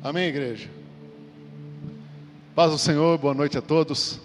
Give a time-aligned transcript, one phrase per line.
[0.00, 0.70] Amém, igreja?
[2.54, 4.20] Paz do Senhor, boa noite a todos.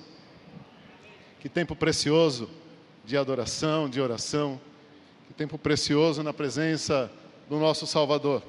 [1.39, 2.47] Que tempo precioso
[3.04, 4.62] de adoração, de oração.
[5.28, 7.12] Que tempo precioso na presença
[7.49, 8.44] do nosso Salvador.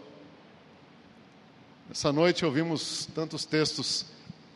[1.91, 4.05] Essa noite ouvimos tantos textos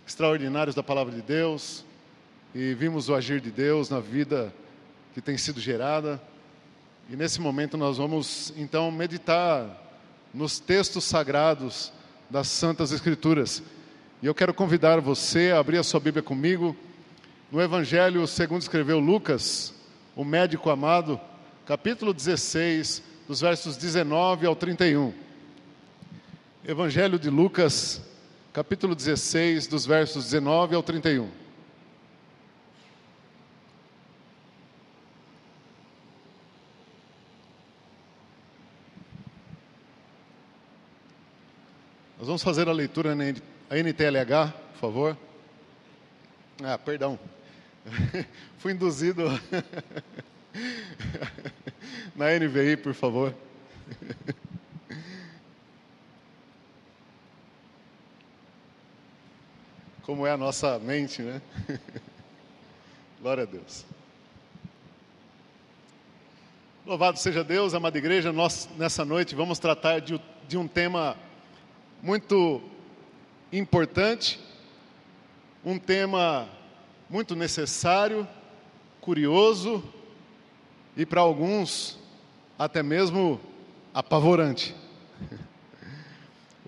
[0.06, 1.86] extraordinários da palavra de Deus
[2.54, 4.52] e vimos o agir de Deus na vida
[5.14, 6.20] que tem sido gerada.
[7.09, 9.88] E nesse momento nós vamos então meditar
[10.32, 11.92] nos textos sagrados
[12.29, 13.62] das Santas Escrituras.
[14.22, 16.76] E eu quero convidar você a abrir a sua Bíblia comigo
[17.50, 19.72] no Evangelho segundo escreveu Lucas,
[20.14, 21.18] o médico amado,
[21.64, 25.14] capítulo 16, dos versos 19 ao 31.
[26.67, 28.03] Evangelho de Lucas,
[28.53, 31.29] capítulo 16, dos versos 19 ao 31.
[42.28, 43.25] Nós vamos fazer a leitura na
[43.70, 45.17] NTLH, por favor.
[46.62, 47.19] Ah, perdão.
[48.59, 49.23] Fui induzido
[52.15, 53.35] na NVI, por favor.
[60.05, 61.41] Como é a nossa mente, né?
[63.23, 63.87] Glória a Deus.
[66.85, 68.35] Louvado seja Deus, amada igreja.
[68.35, 71.17] Nós, nessa noite, vamos tratar de, de um tema
[72.03, 72.63] muito
[73.53, 74.41] importante,
[75.65, 76.49] um tema
[77.09, 78.27] muito necessário,
[79.01, 79.83] curioso
[80.97, 81.99] e para alguns
[82.59, 83.41] até mesmo
[83.93, 84.75] apavorante.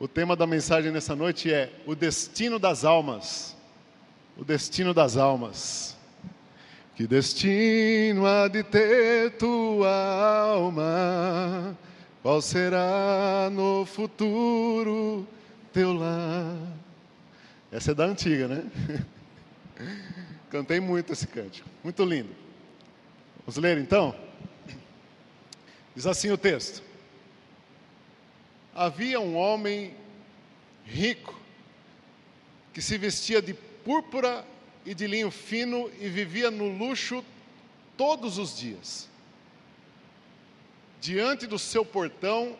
[0.03, 3.55] O tema da mensagem nessa noite é o destino das almas.
[4.35, 5.95] O destino das almas.
[6.97, 9.95] Que destino há de ter tua
[10.55, 11.77] alma?
[12.23, 15.27] Qual será no futuro
[15.73, 16.55] teu lar?
[17.73, 18.71] Essa é da antiga, né?
[20.51, 22.29] Cantei muito esse cântico, muito lindo.
[23.39, 24.15] Vamos ler então?
[25.97, 26.83] Diz assim o texto:
[28.75, 29.95] Havia um homem
[30.85, 31.41] rico
[32.75, 34.45] que se vestia de púrpura
[34.85, 37.25] e de linho fino e vivia no luxo
[37.97, 39.10] todos os dias
[41.01, 42.57] diante do seu portão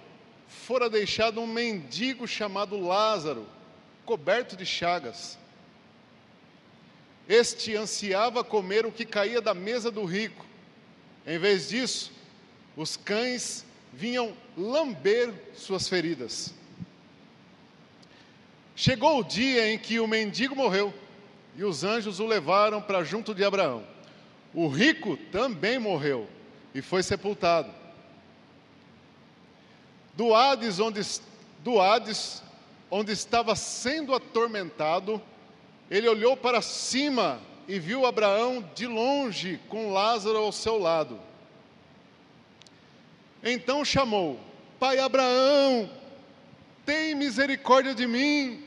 [0.49, 3.47] fora deixado um mendigo chamado Lázaro,
[4.05, 5.39] coberto de chagas.
[7.29, 10.45] Este ansiava comer o que caía da mesa do rico.
[11.27, 12.11] Em vez disso,
[12.77, 16.53] os cães vinham lamber suas feridas.
[18.75, 20.93] Chegou o dia em que o mendigo morreu
[21.55, 23.87] e os anjos o levaram para junto de Abraão.
[24.55, 26.29] O rico também morreu
[26.75, 27.80] e foi sepultado.
[30.15, 31.01] Do Hades, onde,
[31.61, 32.43] do Hades,
[32.91, 35.21] onde estava sendo atormentado,
[35.91, 41.19] ele olhou para cima e viu Abraão de longe com Lázaro ao seu lado.
[43.43, 44.39] Então chamou:
[44.79, 45.91] Pai Abraão,
[46.85, 48.65] tem misericórdia de mim.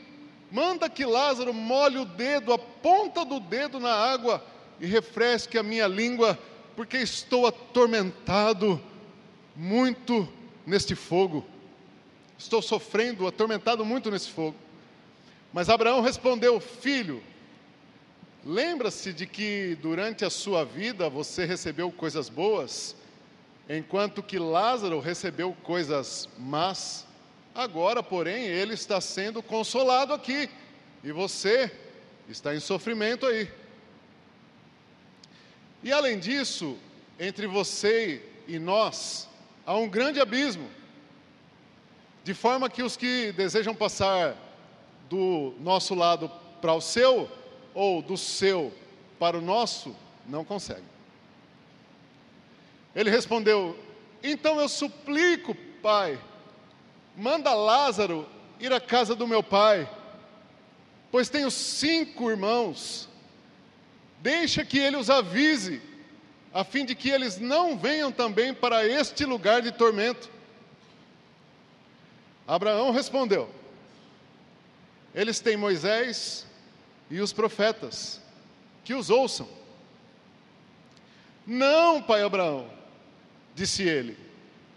[0.50, 4.44] Manda que Lázaro molhe o dedo, a ponta do dedo na água
[4.80, 6.38] e refresque a minha língua,
[6.76, 8.80] porque estou atormentado
[9.56, 10.28] muito
[10.66, 11.44] neste fogo.
[12.38, 14.56] Estou sofrendo, atormentado muito nesse fogo.
[15.52, 17.22] Mas Abraão respondeu: Filho,
[18.44, 22.96] lembra-se de que durante a sua vida você recebeu coisas boas,
[23.68, 27.06] enquanto que Lázaro recebeu coisas más.
[27.54, 30.50] Agora, porém, ele está sendo consolado aqui
[31.04, 31.70] e você
[32.28, 33.48] está em sofrimento aí.
[35.84, 36.76] E além disso,
[37.20, 39.28] entre você e nós
[39.66, 40.68] há um grande abismo,
[42.22, 44.36] de forma que os que desejam passar
[45.08, 46.30] do nosso lado
[46.60, 47.30] para o seu,
[47.74, 48.72] ou do seu
[49.18, 49.94] para o nosso,
[50.26, 50.84] não conseguem.
[52.94, 53.78] Ele respondeu:
[54.22, 56.18] Então eu suplico, pai,
[57.16, 58.26] manda Lázaro
[58.60, 59.88] ir à casa do meu pai,
[61.10, 63.08] pois tenho cinco irmãos.
[64.20, 65.82] Deixa que ele os avise
[66.54, 70.30] a fim de que eles não venham também para este lugar de tormento.
[72.46, 73.50] Abraão respondeu:
[75.12, 76.46] Eles têm Moisés
[77.10, 78.20] e os profetas,
[78.84, 79.48] que os ouçam.
[81.44, 82.70] Não, pai Abraão,
[83.54, 84.16] disse ele,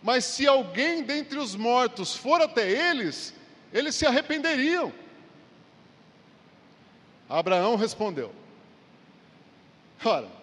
[0.01, 3.33] mas se alguém dentre os mortos for até eles,
[3.71, 4.91] eles se arrependeriam.
[7.29, 8.33] Abraão respondeu:
[10.03, 10.36] Ora,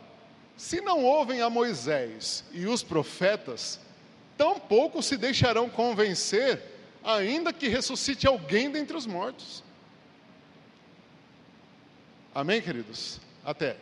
[0.56, 3.80] se não ouvem a Moisés e os profetas,
[4.36, 6.62] tampouco se deixarão convencer,
[7.02, 9.62] ainda que ressuscite alguém dentre os mortos.
[12.34, 13.20] Amém, queridos?
[13.44, 13.76] Até.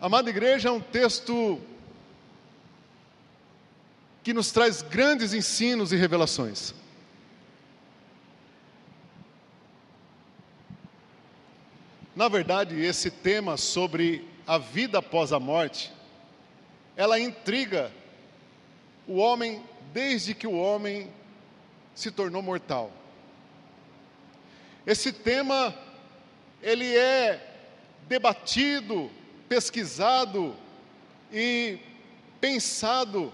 [0.00, 1.60] Amada igreja, é um texto
[4.22, 6.74] que nos traz grandes ensinos e revelações.
[12.14, 15.92] Na verdade, esse tema sobre a vida após a morte,
[16.96, 17.92] ela intriga
[19.06, 19.62] o homem
[19.92, 21.12] desde que o homem
[21.94, 22.90] se tornou mortal.
[24.86, 25.74] Esse tema
[26.62, 27.46] ele é
[28.08, 29.10] debatido,
[29.50, 30.56] pesquisado
[31.30, 31.78] e
[32.40, 33.30] pensado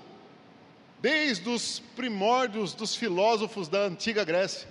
[1.01, 4.69] desde os primórdios dos filósofos da antiga Grécia,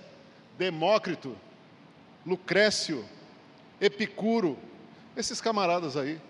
[0.58, 1.38] Demócrito,
[2.26, 3.02] Lucrécio,
[3.80, 4.58] Epicuro,
[5.16, 6.20] esses camaradas aí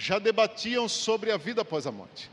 [0.00, 2.30] já debatiam sobre a vida após a morte.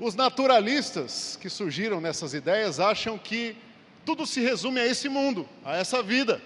[0.00, 3.56] Os naturalistas que surgiram nessas ideias acham que
[4.04, 6.42] tudo se resume a esse mundo, a essa vida,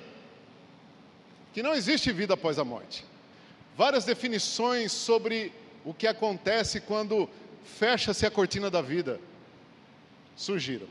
[1.55, 3.03] que não existe vida após a morte.
[3.79, 5.51] Várias definições sobre
[5.83, 7.27] o que acontece quando
[7.65, 9.19] fecha-se a cortina da vida,
[10.37, 10.87] surgiram.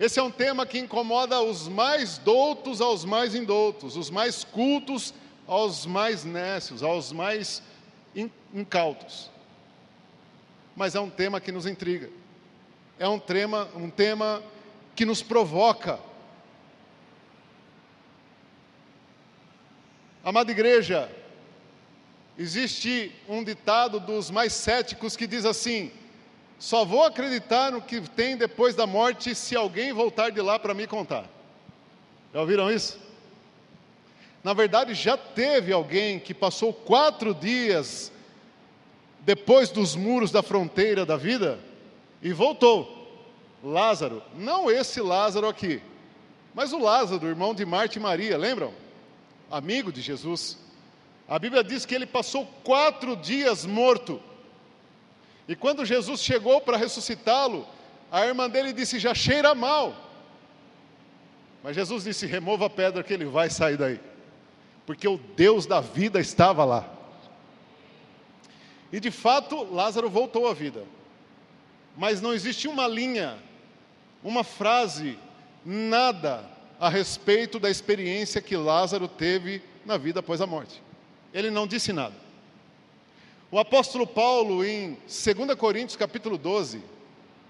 [0.00, 5.12] Esse é um tema que incomoda os mais doutos aos mais indoutos, os mais cultos
[5.52, 7.62] aos mais nécios, aos mais
[8.54, 9.30] incautos.
[10.74, 12.10] Mas é um tema que nos intriga.
[12.98, 14.42] É um tema, um tema
[14.94, 15.98] que nos provoca.
[20.24, 21.10] Amada igreja,
[22.38, 25.92] Existe um ditado dos mais céticos que diz assim:
[26.58, 30.72] só vou acreditar no que tem depois da morte se alguém voltar de lá para
[30.72, 31.28] me contar.
[32.32, 32.98] Já ouviram isso?
[34.42, 38.10] Na verdade, já teve alguém que passou quatro dias
[39.20, 41.58] depois dos muros da fronteira da vida
[42.20, 43.00] e voltou.
[43.62, 45.80] Lázaro, não esse Lázaro aqui,
[46.52, 48.74] mas o Lázaro, irmão de Marta e Maria, lembram?
[49.48, 50.58] Amigo de Jesus.
[51.28, 54.20] A Bíblia diz que ele passou quatro dias morto.
[55.46, 57.66] E quando Jesus chegou para ressuscitá-lo,
[58.10, 59.94] a irmã dele disse: Já cheira mal.
[61.62, 64.00] Mas Jesus disse: Remova a pedra que ele vai sair daí.
[64.86, 66.88] Porque o Deus da vida estava lá.
[68.92, 70.84] E de fato, Lázaro voltou à vida.
[71.96, 73.38] Mas não existe uma linha,
[74.22, 75.18] uma frase,
[75.64, 76.44] nada
[76.80, 80.82] a respeito da experiência que Lázaro teve na vida após a morte
[81.32, 82.14] ele não disse nada.
[83.50, 86.82] O apóstolo Paulo, em 2 Coríntios capítulo 12,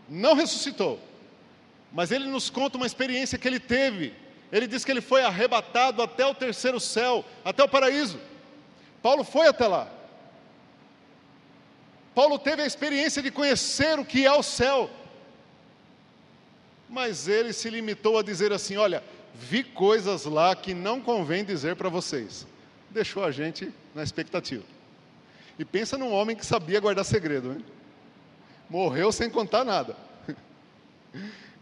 [0.08, 0.98] não ressuscitou,
[1.92, 4.12] mas ele nos conta uma experiência que ele teve.
[4.52, 8.20] Ele diz que ele foi arrebatado até o terceiro céu, até o paraíso.
[9.02, 9.88] Paulo foi até lá.
[12.14, 14.90] Paulo teve a experiência de conhecer o que é o céu.
[16.88, 19.02] Mas ele se limitou a dizer assim: Olha,
[19.34, 22.46] vi coisas lá que não convém dizer para vocês
[22.92, 24.62] deixou a gente na expectativa.
[25.58, 27.64] E pensa num homem que sabia guardar segredo, hein?
[28.68, 29.96] Morreu sem contar nada.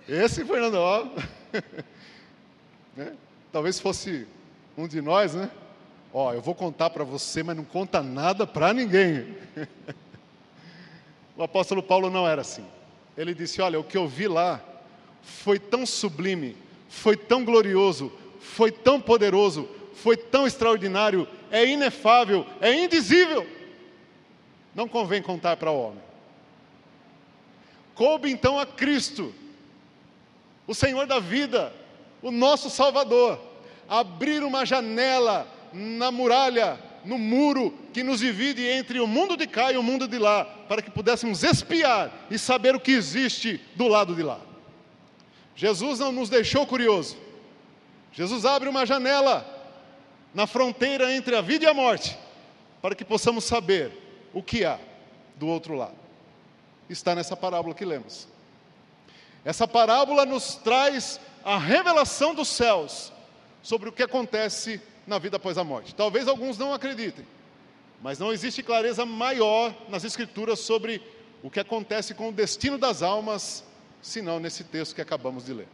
[0.09, 1.09] Esse Fernando, ó,
[3.01, 3.15] né?
[3.51, 4.27] talvez fosse
[4.77, 5.51] um de nós, né?
[6.13, 9.35] Ó, eu vou contar para você, mas não conta nada para ninguém.
[11.35, 12.65] o apóstolo Paulo não era assim.
[13.17, 14.61] Ele disse: Olha, o que eu vi lá
[15.23, 16.55] foi tão sublime,
[16.91, 23.47] foi tão glorioso, foi tão poderoso, foi tão extraordinário, é inefável, é indizível.
[24.75, 26.03] Não convém contar para o homem.
[27.95, 29.33] Coube então a Cristo,
[30.67, 31.73] o Senhor da vida,
[32.23, 33.41] o nosso Salvador,
[33.89, 39.73] abrir uma janela na muralha, no muro que nos divide entre o mundo de cá
[39.73, 43.89] e o mundo de lá, para que pudéssemos espiar e saber o que existe do
[43.89, 44.41] lado de lá.
[45.57, 47.17] Jesus não nos deixou curioso.
[48.13, 49.47] Jesus abre uma janela
[50.35, 52.17] na fronteira entre a vida e a morte,
[52.81, 53.93] para que possamos saber
[54.33, 54.79] o que há
[55.37, 55.97] do outro lado.
[56.89, 58.29] Está nessa parábola que lemos.
[59.45, 63.13] Essa parábola nos traz a revelação dos céus
[63.63, 65.95] sobre o que acontece na vida após a morte.
[65.95, 67.27] Talvez alguns não acreditem,
[68.03, 71.03] mas não existe clareza maior nas Escrituras sobre
[71.43, 73.65] o que acontece com o destino das almas,
[74.03, 75.69] senão nesse texto que acabamos de ler.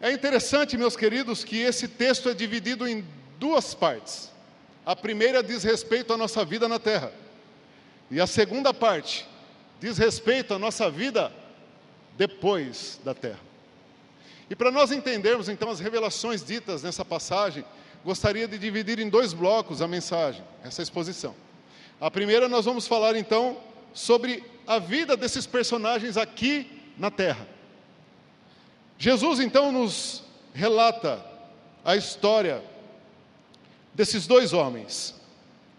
[0.00, 3.04] É interessante, meus queridos, que esse texto é dividido em
[3.38, 4.30] duas partes.
[4.84, 7.12] A primeira diz respeito à nossa vida na terra,
[8.10, 9.26] e a segunda parte
[9.80, 11.32] diz respeito à nossa vida
[12.16, 13.40] depois da terra.
[14.48, 17.64] E para nós entendermos então as revelações ditas nessa passagem,
[18.04, 21.34] gostaria de dividir em dois blocos a mensagem, essa exposição.
[22.00, 23.58] A primeira nós vamos falar então
[23.92, 27.46] sobre a vida desses personagens aqui na terra.
[28.98, 30.22] Jesus então nos
[30.54, 31.24] relata
[31.84, 32.62] a história
[33.94, 35.14] desses dois homens,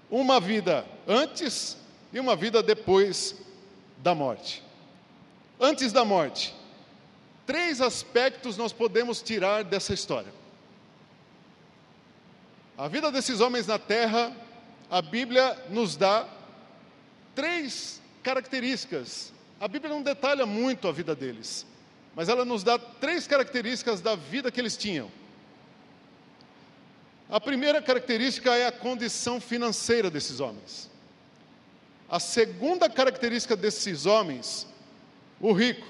[0.09, 1.77] uma vida antes
[2.11, 3.35] e uma vida depois
[3.99, 4.66] da morte.
[5.59, 6.53] Antes da morte,
[7.45, 10.31] três aspectos nós podemos tirar dessa história.
[12.77, 14.35] A vida desses homens na terra,
[14.89, 16.27] a Bíblia nos dá
[17.33, 19.33] três características.
[19.59, 21.65] A Bíblia não detalha muito a vida deles,
[22.15, 25.11] mas ela nos dá três características da vida que eles tinham.
[27.29, 30.89] A primeira característica é a condição financeira desses homens.
[32.09, 34.65] A segunda característica desses homens,
[35.39, 35.87] o rico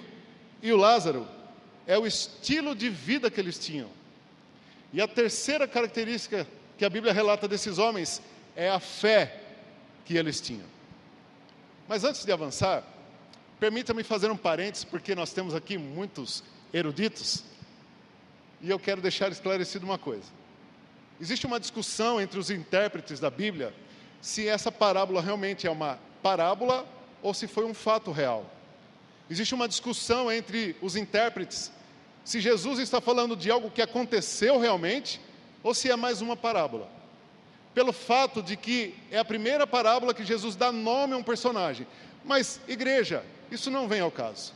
[0.62, 1.28] e o Lázaro,
[1.86, 3.90] é o estilo de vida que eles tinham.
[4.92, 8.22] E a terceira característica que a Bíblia relata desses homens
[8.56, 9.42] é a fé
[10.06, 10.66] que eles tinham.
[11.88, 12.84] Mas antes de avançar,
[13.60, 17.44] permita-me fazer um parênteses, porque nós temos aqui muitos eruditos,
[18.62, 20.26] e eu quero deixar esclarecido uma coisa.
[21.20, 23.74] Existe uma discussão entre os intérpretes da Bíblia
[24.22, 26.86] se essa parábola realmente é uma parábola
[27.22, 28.46] ou se foi um fato real.
[29.30, 31.72] Existe uma discussão entre os intérpretes
[32.24, 35.22] se Jesus está falando de algo que aconteceu realmente
[35.64, 36.90] ou se é mais uma parábola.
[37.74, 41.88] Pelo fato de que é a primeira parábola que Jesus dá nome a um personagem.
[42.26, 44.54] Mas, igreja, isso não vem ao caso.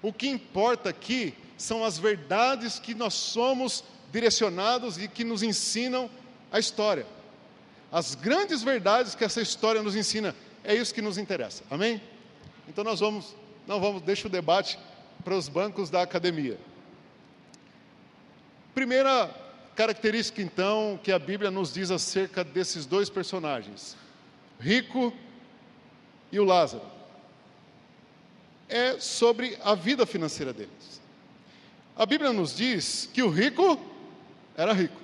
[0.00, 6.08] O que importa aqui são as verdades que nós somos direcionados e que nos ensinam
[6.50, 7.06] a história.
[7.90, 11.64] As grandes verdades que essa história nos ensina, é isso que nos interessa.
[11.70, 12.00] Amém?
[12.68, 13.34] Então nós vamos,
[13.68, 14.78] não vamos, deixa o debate
[15.22, 16.58] para os bancos da academia.
[18.74, 19.30] Primeira
[19.76, 23.96] característica, então, que a Bíblia nos diz acerca desses dois personagens,
[24.58, 25.12] rico
[26.32, 26.82] e o Lázaro,
[28.68, 31.00] é sobre a vida financeira deles.
[31.94, 33.78] A Bíblia nos diz que o rico
[34.56, 35.00] era rico.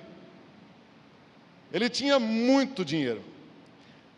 [1.71, 3.23] Ele tinha muito dinheiro.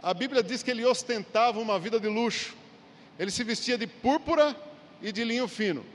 [0.02, 2.57] A Bíblia diz que ele ostentava uma vida de luxo.
[3.20, 4.56] Ele se vestia de púrpura
[5.02, 5.86] e de linho fino.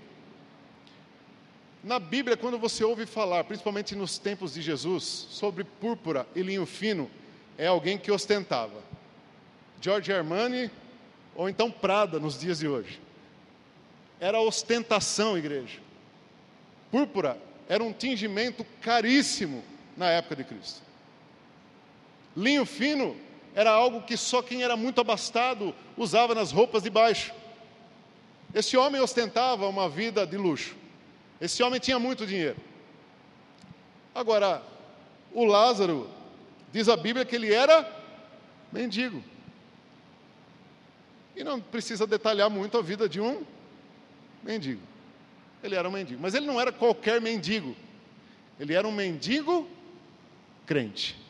[1.82, 6.64] Na Bíblia, quando você ouve falar, principalmente nos tempos de Jesus, sobre púrpura e linho
[6.64, 7.10] fino,
[7.58, 8.82] é alguém que ostentava.
[9.80, 10.70] George Armani
[11.34, 13.00] ou então Prada nos dias de hoje.
[14.20, 15.80] Era ostentação, igreja.
[16.90, 17.36] Púrpura
[17.68, 19.64] era um tingimento caríssimo
[19.96, 20.82] na época de Cristo.
[22.36, 23.16] Linho fino
[23.54, 27.32] era algo que só quem era muito abastado usava nas roupas de baixo.
[28.54, 30.74] Esse homem ostentava uma vida de luxo.
[31.40, 32.56] Esse homem tinha muito dinheiro.
[34.14, 34.62] Agora,
[35.32, 36.08] o Lázaro,
[36.72, 37.90] diz a Bíblia que ele era
[38.70, 39.22] mendigo.
[41.34, 43.42] E não precisa detalhar muito a vida de um
[44.42, 44.82] mendigo.
[45.62, 47.74] Ele era um mendigo, mas ele não era qualquer mendigo.
[48.58, 49.68] Ele era um mendigo
[50.66, 51.21] crente.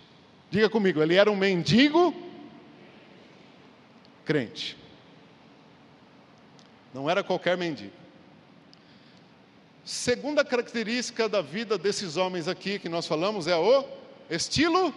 [0.52, 2.14] Diga comigo, ele era um mendigo
[4.22, 4.76] crente.
[6.92, 7.94] Não era qualquer mendigo.
[9.82, 13.82] Segunda característica da vida desses homens aqui que nós falamos é o
[14.28, 14.94] estilo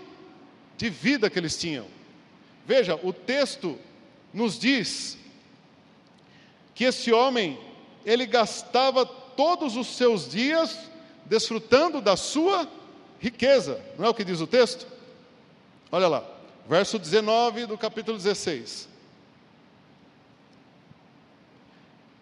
[0.76, 1.88] de vida que eles tinham.
[2.68, 3.80] Veja, o texto
[4.34, 5.18] nos diz
[6.74, 7.58] que esse homem,
[8.06, 10.78] ele gastava todos os seus dias
[11.26, 12.70] desfrutando da sua
[13.22, 13.82] riqueza.
[13.98, 14.95] Não é o que diz o texto?
[15.96, 16.30] Olha lá,
[16.68, 18.90] verso 19 do capítulo 16.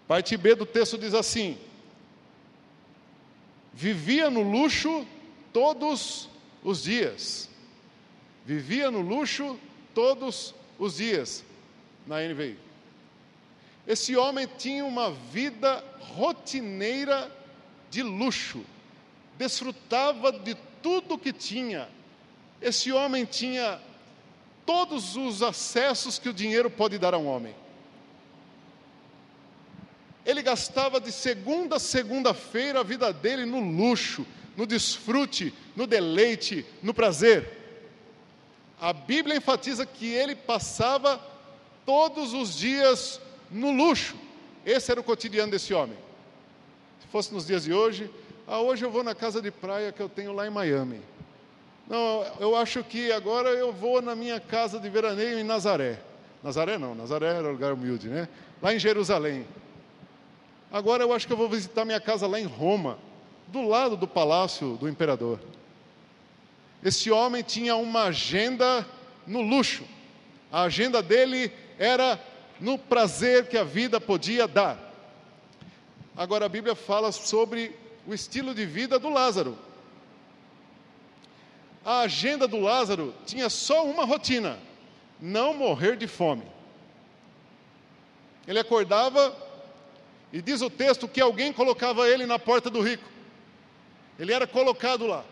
[0.08, 1.58] Parte B do texto diz assim:
[3.74, 5.08] vivia no luxo
[5.52, 6.30] todos
[6.64, 7.50] os dias.
[8.46, 9.58] Vivia no luxo
[9.96, 11.44] todos os dias,
[12.06, 12.60] na NVI.
[13.88, 17.36] Esse homem tinha uma vida rotineira
[17.90, 18.64] de luxo,
[19.36, 20.54] desfrutava de
[20.84, 21.90] tudo que tinha.
[22.64, 23.78] Esse homem tinha
[24.66, 27.54] todos os acessos que o dinheiro pode dar a um homem.
[30.26, 36.66] Ele gastava de segunda a segunda-feira a vida dele no luxo, no desfrute, no deleite,
[36.82, 37.52] no prazer.
[38.80, 41.22] A Bíblia enfatiza que ele passava
[41.86, 43.20] todos os dias
[43.52, 44.16] no luxo.
[44.66, 45.98] Esse era o cotidiano desse homem.
[47.02, 48.10] Se fosse nos dias de hoje,
[48.48, 51.02] ah, hoje eu vou na casa de praia que eu tenho lá em Miami.
[51.88, 56.00] Não, eu acho que agora eu vou na minha casa de veraneio em Nazaré.
[56.42, 58.28] Nazaré não, Nazaré era lugar humilde, né?
[58.62, 59.46] Lá em Jerusalém.
[60.72, 62.98] Agora eu acho que eu vou visitar minha casa lá em Roma,
[63.48, 65.40] do lado do palácio do imperador.
[66.84, 68.86] Esse homem tinha uma agenda
[69.28, 69.84] no luxo.
[70.52, 72.20] A agenda dele era
[72.60, 74.78] no prazer que a vida podia dar.
[76.16, 77.76] Agora a Bíblia fala sobre
[78.06, 79.58] o estilo de vida do Lázaro.
[81.86, 84.58] A agenda do Lázaro tinha só uma rotina:
[85.20, 86.44] não morrer de fome.
[88.48, 89.36] Ele acordava
[90.32, 93.08] e diz o texto que alguém colocava ele na porta do rico.
[94.18, 95.24] Ele era colocado lá.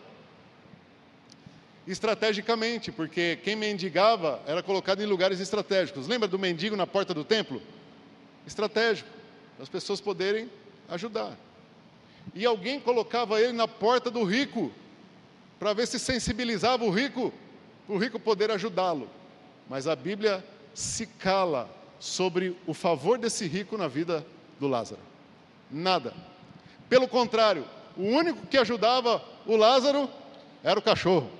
[1.86, 6.06] Estrategicamente, porque quem mendigava era colocado em lugares estratégicos.
[6.06, 7.60] Lembra do mendigo na porta do templo?
[8.46, 9.08] Estratégico,
[9.56, 10.48] para as pessoas poderem
[10.88, 11.36] ajudar.
[12.34, 14.72] E alguém colocava ele na porta do rico,
[15.62, 17.32] para ver se sensibilizava o rico,
[17.86, 19.08] para o rico poder ajudá-lo.
[19.70, 24.26] Mas a Bíblia se cala sobre o favor desse rico na vida
[24.58, 25.00] do Lázaro.
[25.70, 26.12] Nada.
[26.88, 27.64] Pelo contrário,
[27.96, 30.10] o único que ajudava o Lázaro
[30.64, 31.30] era o cachorro.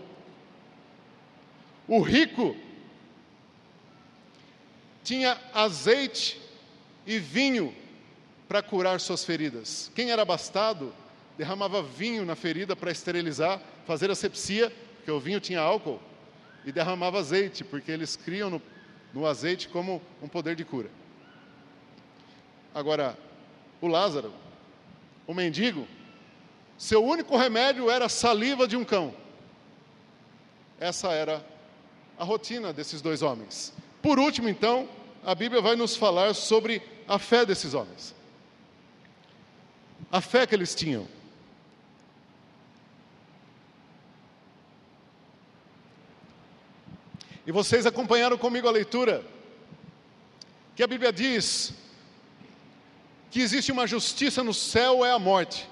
[1.88, 2.54] O rico
[5.02, 6.40] tinha azeite
[7.04, 7.74] e vinho
[8.46, 9.90] para curar suas feridas.
[9.96, 10.94] Quem era abastado
[11.36, 16.00] derramava vinho na ferida para esterilizar, fazer asepsia, porque o vinho tinha álcool,
[16.64, 18.62] e derramava azeite, porque eles criam no,
[19.12, 20.90] no azeite como um poder de cura.
[22.74, 23.18] Agora,
[23.80, 24.32] o Lázaro,
[25.26, 25.86] o mendigo,
[26.78, 29.14] seu único remédio era a saliva de um cão.
[30.78, 31.44] Essa era
[32.18, 33.72] a rotina desses dois homens.
[34.00, 34.88] Por último, então,
[35.24, 38.14] a Bíblia vai nos falar sobre a fé desses homens
[40.12, 41.08] a fé que eles tinham.
[47.46, 49.24] E vocês acompanharam comigo a leitura,
[50.76, 51.74] que a Bíblia diz
[53.30, 55.68] que existe uma justiça no céu, é a morte.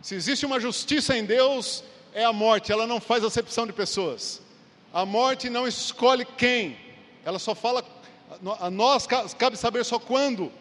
[0.00, 4.40] Se existe uma justiça em Deus, é a morte, ela não faz acepção de pessoas.
[4.92, 6.78] A morte não escolhe quem,
[7.24, 7.84] ela só fala,
[8.60, 10.52] a nós cabe saber só quando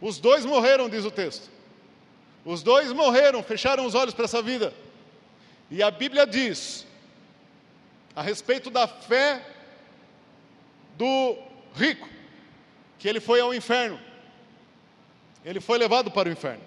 [0.00, 1.50] os dois morreram, diz o texto.
[2.44, 4.72] Os dois morreram, fecharam os olhos para essa vida.
[5.70, 6.86] E a Bíblia diz,
[8.18, 9.40] a respeito da fé
[10.96, 11.38] do
[11.72, 12.08] rico,
[12.98, 13.96] que ele foi ao inferno.
[15.44, 16.64] Ele foi levado para o inferno.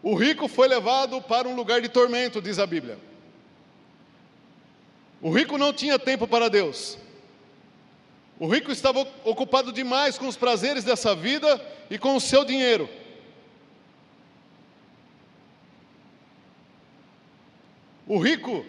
[0.00, 2.96] O rico foi levado para um lugar de tormento, diz a Bíblia.
[5.20, 6.96] O rico não tinha tempo para Deus.
[8.38, 12.88] O rico estava ocupado demais com os prazeres dessa vida e com o seu dinheiro.
[18.06, 18.64] O rico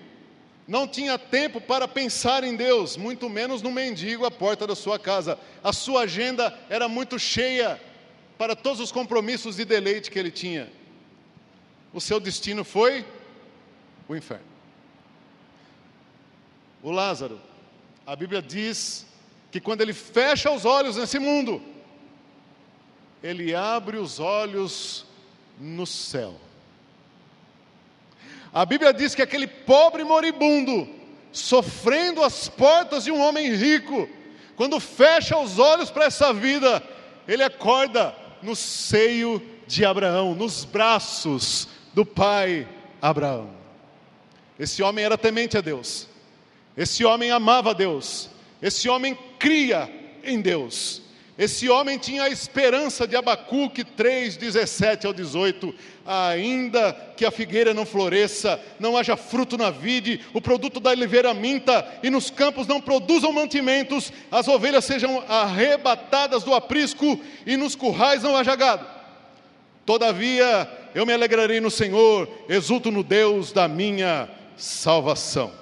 [0.67, 4.99] não tinha tempo para pensar em Deus, muito menos no mendigo à porta da sua
[4.99, 5.39] casa.
[5.63, 7.81] A sua agenda era muito cheia
[8.37, 10.69] para todos os compromissos de deleite que ele tinha.
[11.93, 13.05] O seu destino foi
[14.09, 14.45] o inferno.
[16.83, 17.39] O Lázaro,
[18.05, 19.05] a Bíblia diz
[19.49, 21.61] que quando ele fecha os olhos nesse mundo,
[23.23, 25.05] ele abre os olhos
[25.57, 26.35] no céu.
[28.53, 30.87] A Bíblia diz que aquele pobre moribundo,
[31.31, 34.09] sofrendo às portas de um homem rico,
[34.55, 36.81] quando fecha os olhos para essa vida,
[37.27, 42.67] ele acorda no seio de Abraão, nos braços do pai
[43.01, 43.49] Abraão.
[44.57, 46.07] Esse homem era temente a Deus,
[46.75, 48.29] esse homem amava a Deus,
[48.61, 49.89] esse homem cria
[50.23, 51.01] em Deus.
[51.37, 55.73] Esse homem tinha a esperança de Abacuque 3, 17 ao 18.
[56.03, 61.35] Ainda que a figueira não floresça, não haja fruto na vide, o produto da oliveira
[61.35, 67.75] minta, e nos campos não produzam mantimentos, as ovelhas sejam arrebatadas do aprisco, e nos
[67.75, 68.87] currais não haja gado.
[69.85, 75.53] Todavia, eu me alegrarei no Senhor, exulto no Deus da minha salvação.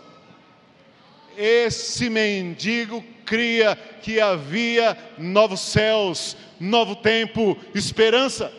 [1.38, 8.54] Esse mendigo cria que havia novos céus, novo tempo, esperança.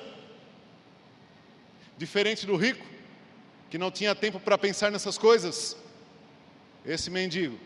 [1.97, 2.85] Diferente do rico,
[3.71, 5.77] que não tinha tempo para pensar nessas coisas.
[6.85, 7.59] Esse mendigo,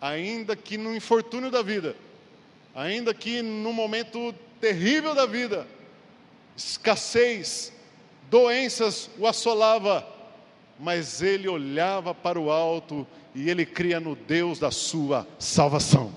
[0.00, 1.96] ainda que no infortúnio da vida,
[2.74, 5.66] ainda que no momento terrível da vida,
[6.56, 7.72] escassez,
[8.30, 10.06] doenças o assolava,
[10.78, 13.06] mas ele olhava para o alto
[13.36, 16.10] e ele cria no Deus da sua salvação.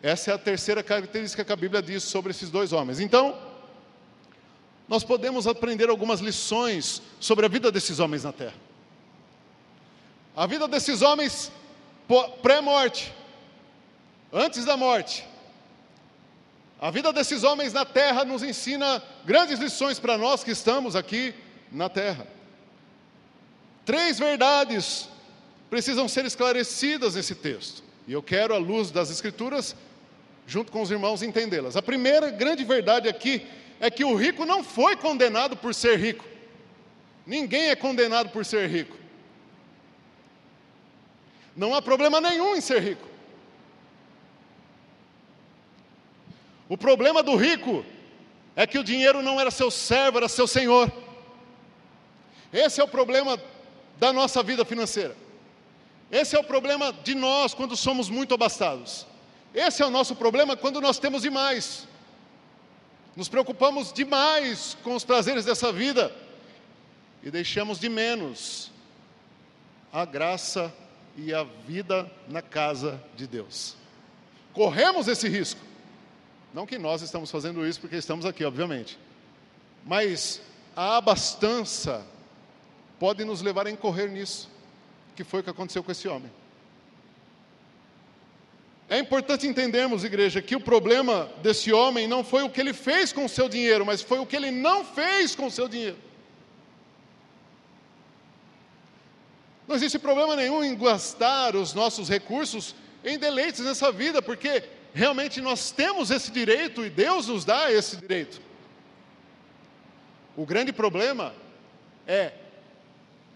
[0.00, 3.00] Essa é a terceira característica que a Bíblia diz sobre esses dois homens.
[3.00, 3.36] Então,
[4.86, 8.54] nós podemos aprender algumas lições sobre a vida desses homens na terra.
[10.36, 11.50] A vida desses homens
[12.40, 13.12] pré-morte,
[14.32, 15.26] antes da morte.
[16.80, 21.34] A vida desses homens na terra nos ensina grandes lições para nós que estamos aqui
[21.72, 22.37] na terra.
[23.88, 25.08] Três verdades
[25.70, 27.82] precisam ser esclarecidas nesse texto.
[28.06, 29.74] E eu quero, à luz das Escrituras,
[30.46, 31.74] junto com os irmãos, entendê-las.
[31.74, 33.46] A primeira grande verdade aqui
[33.80, 36.26] é que o rico não foi condenado por ser rico.
[37.26, 38.94] Ninguém é condenado por ser rico.
[41.56, 43.08] Não há problema nenhum em ser rico.
[46.68, 47.86] O problema do rico
[48.54, 50.92] é que o dinheiro não era seu servo, era seu senhor.
[52.52, 53.40] Esse é o problema
[53.98, 55.16] da nossa vida financeira.
[56.10, 59.06] Esse é o problema de nós quando somos muito abastados.
[59.54, 61.86] Esse é o nosso problema quando nós temos demais.
[63.16, 66.14] Nos preocupamos demais com os prazeres dessa vida
[67.22, 68.70] e deixamos de menos
[69.92, 70.72] a graça
[71.16, 73.76] e a vida na casa de Deus.
[74.52, 75.60] Corremos esse risco.
[76.54, 78.98] Não que nós estamos fazendo isso porque estamos aqui, obviamente.
[79.84, 80.40] Mas
[80.76, 82.06] a abastança
[82.98, 84.48] pode nos levar a incorrer nisso,
[85.14, 86.30] que foi o que aconteceu com esse homem.
[88.90, 93.12] É importante entendermos, igreja, que o problema desse homem não foi o que ele fez
[93.12, 95.98] com o seu dinheiro, mas foi o que ele não fez com o seu dinheiro.
[99.66, 105.42] Não existe problema nenhum em gastar os nossos recursos em deleites nessa vida, porque realmente
[105.42, 108.40] nós temos esse direito e Deus nos dá esse direito.
[110.34, 111.34] O grande problema
[112.06, 112.32] é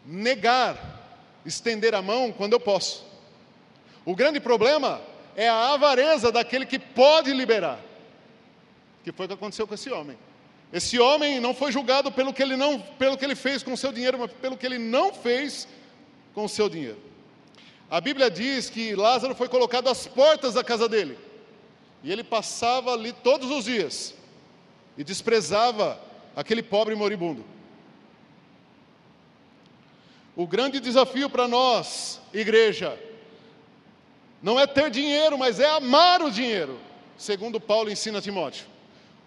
[0.04, 3.04] negar, estender a mão quando eu posso.
[4.04, 5.00] O grande problema
[5.36, 7.78] é a avareza daquele que pode liberar,
[9.04, 10.18] que foi o que aconteceu com esse homem.
[10.72, 13.76] Esse homem não foi julgado pelo que ele não, pelo que ele fez com o
[13.76, 15.68] seu dinheiro, mas pelo que ele não fez
[16.34, 16.98] com o seu dinheiro.
[17.90, 21.18] A Bíblia diz que Lázaro foi colocado às portas da casa dele.
[22.02, 24.14] E ele passava ali todos os dias
[24.96, 26.00] e desprezava
[26.34, 27.44] aquele pobre moribundo.
[30.34, 32.98] O grande desafio para nós, igreja,
[34.42, 36.78] não é ter dinheiro, mas é amar o dinheiro,
[37.18, 38.66] segundo Paulo ensina a Timóteo.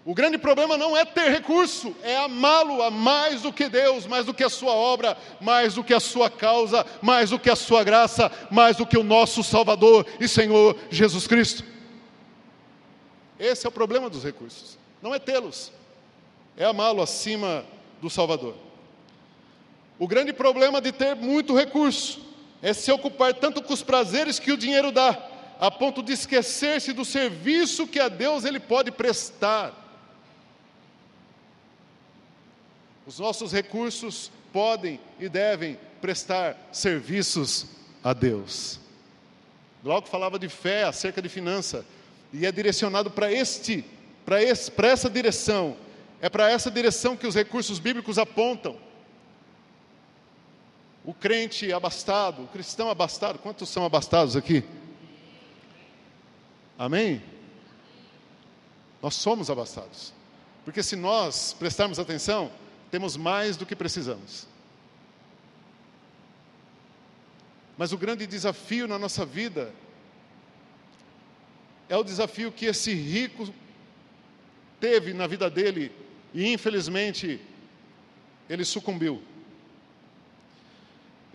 [0.03, 4.25] O grande problema não é ter recurso, é amá-lo a mais do que Deus, mais
[4.25, 7.55] do que a sua obra, mais do que a sua causa, mais do que a
[7.55, 11.63] sua graça, mais do que o nosso Salvador e Senhor Jesus Cristo.
[13.39, 15.71] Esse é o problema dos recursos, não é tê-los,
[16.55, 17.65] é amá-lo acima
[17.99, 18.64] do Salvador.
[19.97, 22.19] O grande problema de ter muito recurso
[22.61, 25.17] é se ocupar tanto com os prazeres que o dinheiro dá,
[25.59, 29.73] a ponto de esquecer-se do serviço que a Deus ele pode prestar.
[33.05, 37.67] Os nossos recursos podem e devem prestar serviços
[38.03, 38.79] a Deus.
[39.83, 41.85] Logo falava de fé acerca de finança
[42.33, 43.85] e é direcionado para este,
[44.25, 45.77] para essa direção.
[46.19, 48.77] É para essa direção que os recursos bíblicos apontam.
[51.05, 54.63] O crente abastado, o cristão abastado, quantos são abastados aqui?
[56.79, 57.21] Amém?
[59.01, 60.11] Nós somos abastados.
[60.63, 62.51] Porque se nós prestarmos atenção,
[62.89, 64.47] temos mais do que precisamos.
[67.77, 69.71] Mas o grande desafio na nossa vida
[71.87, 73.53] é o desafio que esse rico
[74.79, 75.91] teve na vida dele
[76.33, 77.39] e infelizmente
[78.49, 79.21] ele sucumbiu.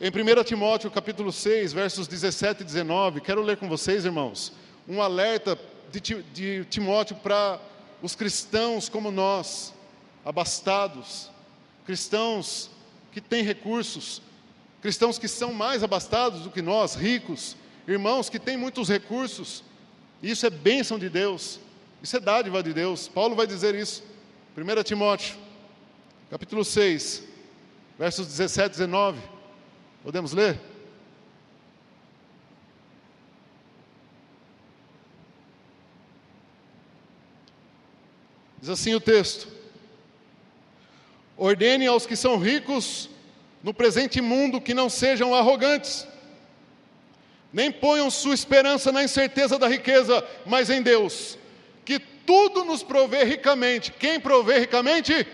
[0.03, 4.51] Em 1 Timóteo capítulo 6, versos 17 e 19, quero ler com vocês, irmãos,
[4.89, 5.59] um alerta
[5.93, 7.61] de, Timóteo para
[8.01, 9.75] os cristãos como nós,
[10.25, 11.31] abastados,
[11.85, 12.71] cristãos
[13.13, 14.23] que têm recursos,
[14.81, 17.55] cristãos que são mais abastados do que nós, ricos,
[17.87, 19.63] irmãos que têm muitos recursos.
[20.23, 21.61] Isso é bênção de Deus,
[22.03, 23.07] isso é dádiva de Deus.
[23.07, 24.03] Paulo vai dizer isso.
[24.57, 25.37] 1 Timóteo,
[26.31, 27.23] capítulo 6,
[27.99, 29.40] versos 17 e 19.
[30.03, 30.59] Podemos ler?
[38.61, 39.49] Diz assim o texto:
[41.37, 43.09] Ordene aos que são ricos
[43.63, 46.07] no presente mundo que não sejam arrogantes,
[47.53, 51.39] nem ponham sua esperança na incerteza da riqueza, mas em Deus,
[51.85, 53.93] que tudo nos provê ricamente.
[53.93, 55.27] Quem provê ricamente?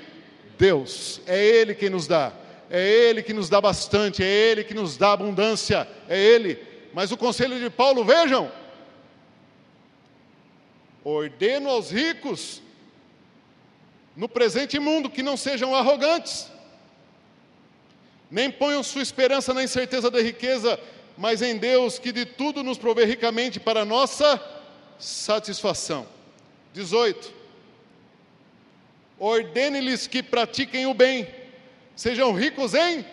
[0.58, 1.20] Deus.
[1.26, 2.32] É Ele quem nos dá.
[2.70, 6.58] É Ele que nos dá bastante, é Ele que nos dá abundância, é Ele.
[6.92, 8.50] Mas o conselho de Paulo, vejam,
[11.04, 12.62] ordeno aos ricos
[14.16, 16.50] no presente mundo que não sejam arrogantes,
[18.30, 20.80] nem ponham sua esperança na incerteza da riqueza,
[21.16, 24.42] mas em Deus que de tudo nos provê ricamente para nossa
[24.98, 26.06] satisfação.
[26.72, 27.32] 18.
[29.18, 31.26] Ordene-lhes que pratiquem o bem,
[31.96, 33.04] sejam ricos em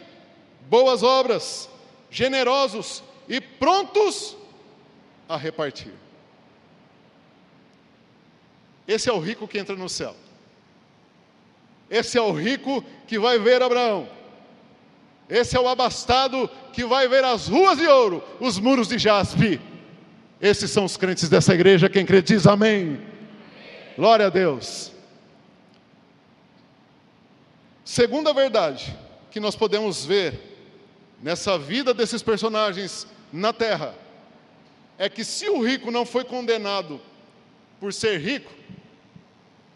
[0.69, 1.69] boas obras,
[2.11, 4.37] generosos e prontos
[5.27, 5.93] a repartir.
[8.87, 10.15] Esse é o rico que entra no céu.
[11.89, 14.07] Esse é o rico que vai ver Abraão.
[15.29, 19.59] Esse é o abastado que vai ver as ruas de ouro, os muros de jaspe.
[20.41, 21.89] Esses são os crentes dessa igreja.
[21.89, 22.99] Quem crê diz amém.
[23.95, 24.92] Glória a Deus.
[27.85, 28.97] Segunda verdade
[29.29, 30.39] que nós podemos ver
[31.21, 33.95] nessa vida desses personagens na terra
[34.97, 37.01] é que se o rico não foi condenado
[37.79, 38.51] por ser rico,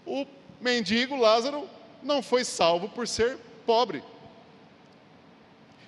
[0.05, 0.25] o
[0.61, 1.67] mendigo Lázaro
[2.01, 4.01] não foi salvo por ser pobre.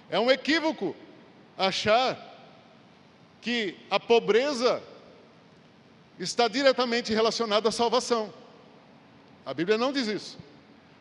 [0.10, 0.95] É um equívoco
[1.58, 2.17] achar
[3.41, 4.82] que a pobreza
[6.19, 8.34] está diretamente relacionada à salvação.
[9.45, 10.38] A Bíblia não diz isso.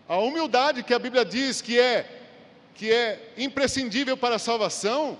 [0.08, 2.14] A humildade que a Bíblia diz que é
[2.74, 5.18] que é imprescindível para a salvação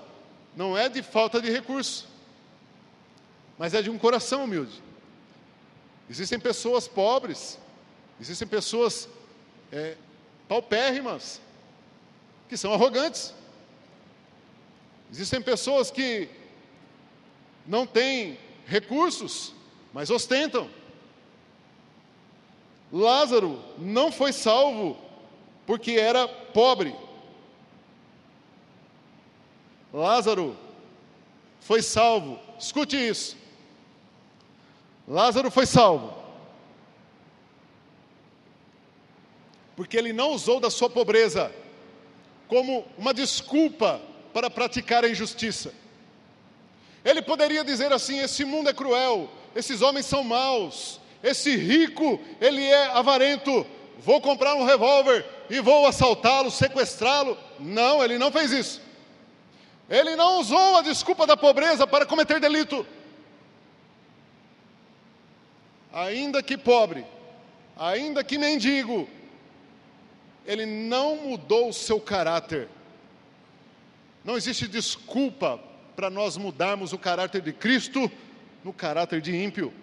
[0.55, 2.07] não é de falta de recurso,
[3.57, 4.81] mas é de um coração humilde.
[6.09, 7.59] Existem pessoas pobres,
[8.19, 9.09] existem pessoas
[9.71, 9.95] é,
[10.47, 11.41] paupérrimas,
[12.47, 13.33] que são arrogantes.
[15.11, 16.27] Existem pessoas que
[17.67, 19.53] não têm recursos,
[19.93, 20.69] mas ostentam.
[22.91, 24.97] Lázaro não foi salvo
[25.65, 26.95] porque era pobre.
[29.93, 30.57] Lázaro
[31.59, 33.37] foi salvo, escute isso.
[35.07, 36.13] Lázaro foi salvo,
[39.75, 41.51] porque ele não usou da sua pobreza
[42.47, 43.99] como uma desculpa
[44.33, 45.73] para praticar a injustiça.
[47.03, 52.63] Ele poderia dizer assim: esse mundo é cruel, esses homens são maus, esse rico, ele
[52.63, 53.65] é avarento,
[53.99, 57.37] vou comprar um revólver e vou assaltá-lo, sequestrá-lo.
[57.59, 58.81] Não, ele não fez isso.
[59.89, 62.85] Ele não usou a desculpa da pobreza para cometer delito.
[65.91, 67.03] Ainda que pobre,
[67.75, 69.09] ainda que mendigo,
[70.45, 72.69] ele não mudou o seu caráter.
[74.23, 75.59] Não existe desculpa
[75.95, 78.09] para nós mudarmos o caráter de Cristo
[78.63, 79.73] no caráter de ímpio.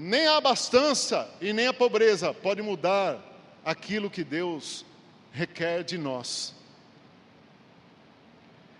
[0.00, 3.18] Nem a abastança e nem a pobreza pode mudar
[3.64, 4.84] aquilo que Deus
[5.32, 6.54] requer de nós.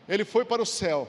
[0.09, 1.09] Ele foi para o céu,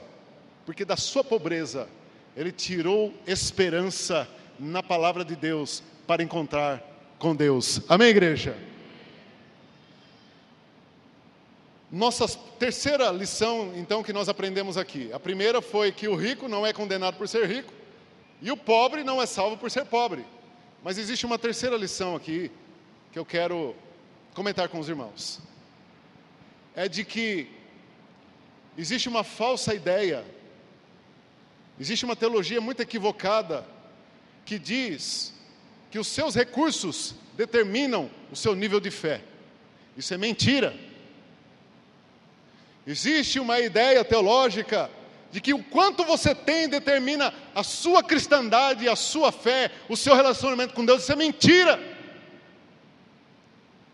[0.66, 1.88] porque da sua pobreza
[2.36, 6.82] ele tirou esperança na palavra de Deus para encontrar
[7.16, 7.80] com Deus.
[7.88, 8.58] Amém, igreja?
[11.88, 12.26] Nossa
[12.58, 15.12] terceira lição, então, que nós aprendemos aqui.
[15.12, 17.79] A primeira foi que o rico não é condenado por ser rico
[18.42, 20.24] e o pobre não é salvo por ser pobre.
[20.82, 22.50] Mas existe uma terceira lição aqui
[23.12, 23.74] que eu quero
[24.34, 25.40] comentar com os irmãos.
[26.74, 27.48] É de que
[28.78, 30.24] existe uma falsa ideia,
[31.78, 33.66] existe uma teologia muito equivocada
[34.44, 35.34] que diz
[35.90, 39.22] que os seus recursos determinam o seu nível de fé.
[39.96, 40.74] Isso é mentira.
[42.86, 44.90] Existe uma ideia teológica
[45.30, 50.14] de que o quanto você tem determina a sua cristandade, a sua fé, o seu
[50.14, 51.02] relacionamento com Deus.
[51.02, 51.80] Isso é mentira.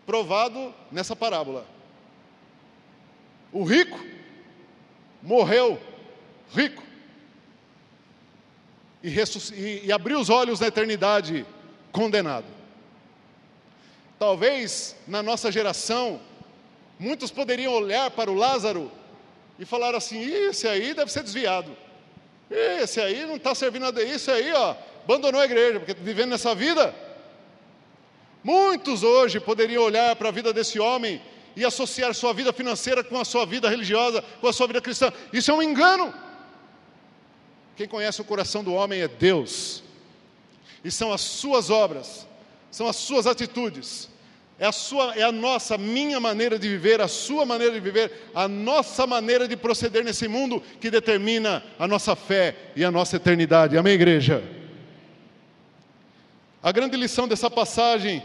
[0.05, 1.65] Provado nessa parábola.
[3.51, 3.99] O rico
[5.21, 5.79] morreu
[6.53, 6.83] rico
[9.03, 11.45] e, e, abriu os olhos na eternidade
[11.91, 12.45] condenado.
[14.17, 16.19] Talvez na nossa geração,
[16.99, 18.91] muitos poderiam olhar para o Lázaro
[19.59, 21.75] e falar assim: esse aí deve ser desviado,
[22.49, 26.29] esse aí não está servindo a Deus, esse aí ó, abandonou a igreja, porque vivendo
[26.29, 26.93] nessa vida.
[28.43, 31.21] Muitos hoje poderiam olhar para a vida desse homem
[31.55, 35.11] e associar sua vida financeira com a sua vida religiosa, com a sua vida cristã.
[35.33, 36.13] Isso é um engano.
[37.75, 39.83] Quem conhece o coração do homem é Deus,
[40.83, 42.27] e são as suas obras,
[42.71, 44.09] são as suas atitudes,
[44.59, 48.11] é a sua, é a nossa, minha maneira de viver, a sua maneira de viver,
[48.33, 53.17] a nossa maneira de proceder nesse mundo que determina a nossa fé e a nossa
[53.17, 53.77] eternidade.
[53.77, 54.43] Amém, igreja?
[56.61, 58.23] A grande lição dessa passagem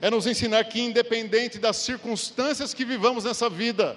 [0.00, 3.96] é nos ensinar que, independente das circunstâncias que vivamos nessa vida,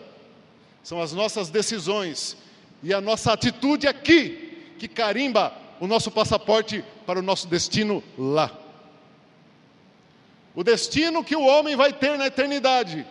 [0.83, 2.35] são as nossas decisões
[2.81, 8.60] e a nossa atitude aqui que carimba o nosso passaporte para o nosso destino lá.
[10.55, 13.05] O destino que o homem vai ter na eternidade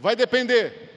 [0.00, 0.90] vai depender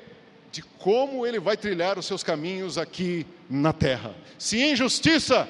[0.51, 4.15] de como ele vai trilhar os seus caminhos aqui na terra.
[4.37, 5.47] Se em justiça,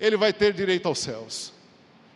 [0.00, 1.52] ele vai ter direito aos céus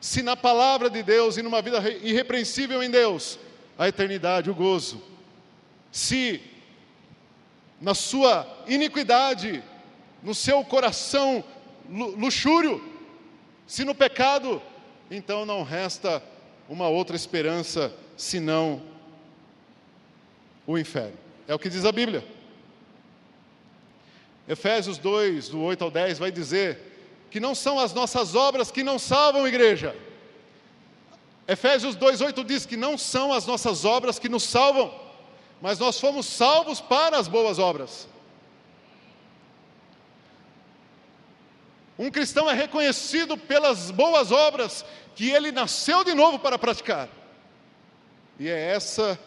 [0.04, 3.38] se na palavra de Deus e numa vida irrepreensível em Deus,
[3.78, 5.02] a eternidade, o gozo.
[5.90, 6.42] Se
[7.80, 9.64] na sua iniquidade
[10.22, 11.42] no seu coração
[11.88, 12.84] luxúrio,
[13.66, 14.60] se no pecado,
[15.10, 16.22] então não resta
[16.68, 18.82] uma outra esperança senão
[20.66, 21.16] o inferno.
[21.46, 22.24] É o que diz a Bíblia.
[24.48, 26.78] Efésios 2, do 8 ao 10, vai dizer
[27.30, 29.96] que não são as nossas obras que não salvam a igreja.
[31.46, 34.94] Efésios 2, 8 diz que não são as nossas obras que nos salvam,
[35.60, 38.08] mas nós fomos salvos para as boas obras.
[41.98, 47.08] Um cristão é reconhecido pelas boas obras que ele nasceu de novo para praticar.
[48.38, 49.18] E é essa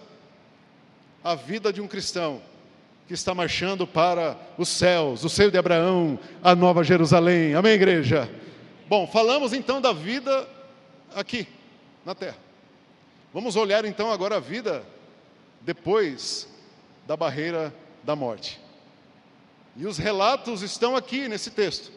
[1.23, 2.41] a vida de um cristão
[3.07, 7.55] que está marchando para os céus, o seio de Abraão, a nova Jerusalém.
[7.55, 8.29] Amém, igreja?
[8.89, 10.47] Bom, falamos então da vida
[11.15, 11.47] aqui,
[12.05, 12.37] na terra.
[13.33, 14.83] Vamos olhar então agora a vida
[15.61, 16.49] depois
[17.05, 18.59] da barreira da morte.
[19.75, 21.91] E os relatos estão aqui nesse texto.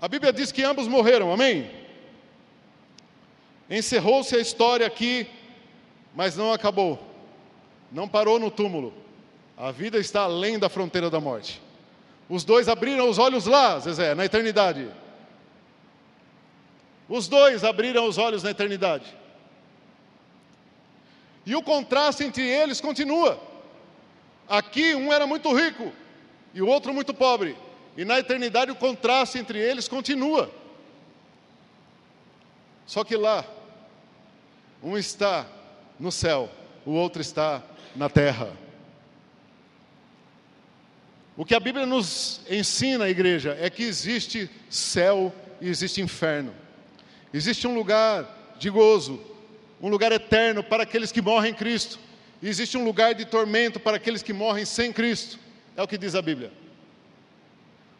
[0.00, 1.70] A Bíblia diz que ambos morreram, amém?
[3.70, 5.26] Encerrou-se a história aqui,
[6.14, 7.00] mas não acabou.
[7.90, 8.92] Não parou no túmulo.
[9.56, 11.62] A vida está além da fronteira da morte.
[12.28, 14.88] Os dois abriram os olhos lá, Zezé, na eternidade.
[17.08, 19.14] Os dois abriram os olhos na eternidade.
[21.46, 23.38] E o contraste entre eles continua.
[24.48, 25.92] Aqui um era muito rico
[26.52, 27.56] e o outro muito pobre.
[27.96, 30.50] E na eternidade o contraste entre eles continua.
[32.86, 33.44] Só que lá,
[34.82, 35.46] um está
[35.98, 36.50] no céu,
[36.84, 37.62] o outro está
[37.94, 38.52] na terra.
[41.36, 46.54] O que a Bíblia nos ensina, igreja, é que existe céu e existe inferno.
[47.32, 49.20] Existe um lugar de gozo,
[49.80, 51.98] um lugar eterno para aqueles que morrem em Cristo.
[52.42, 55.38] E existe um lugar de tormento para aqueles que morrem sem Cristo.
[55.76, 56.63] É o que diz a Bíblia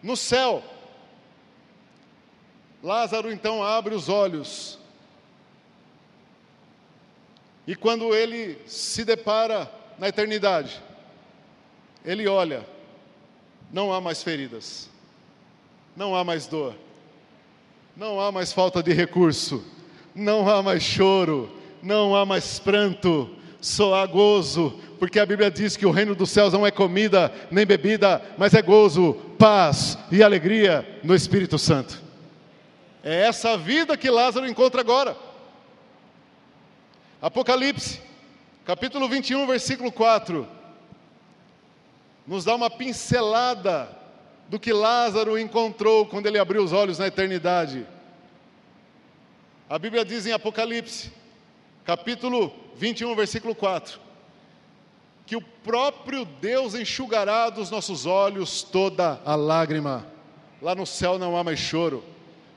[0.05, 0.63] no céu.
[2.83, 4.79] Lázaro então abre os olhos.
[7.67, 10.83] E quando ele se depara na eternidade,
[12.05, 12.69] ele olha,
[13.73, 14.91] não há mais feridas,
[15.97, 16.75] não há mais dor,
[17.97, 19.65] não há mais falta de recurso,
[20.15, 21.51] não há mais choro,
[21.83, 26.31] não há mais pranto, só há gozo, porque a Bíblia diz que o reino dos
[26.31, 32.03] céus não é comida nem bebida, mas é gozo, paz e alegria no Espírito Santo.
[33.03, 35.17] É essa vida que Lázaro encontra agora.
[37.21, 38.01] Apocalipse,
[38.65, 40.49] capítulo 21, versículo 4,
[42.27, 43.89] nos dá uma pincelada
[44.49, 47.87] do que Lázaro encontrou quando ele abriu os olhos na eternidade.
[49.69, 51.11] A Bíblia diz em Apocalipse,
[51.85, 54.01] capítulo 21, versículo 4:
[55.27, 60.07] que o próprio Deus enxugará dos nossos olhos toda a lágrima.
[60.61, 62.05] Lá no céu não há mais choro,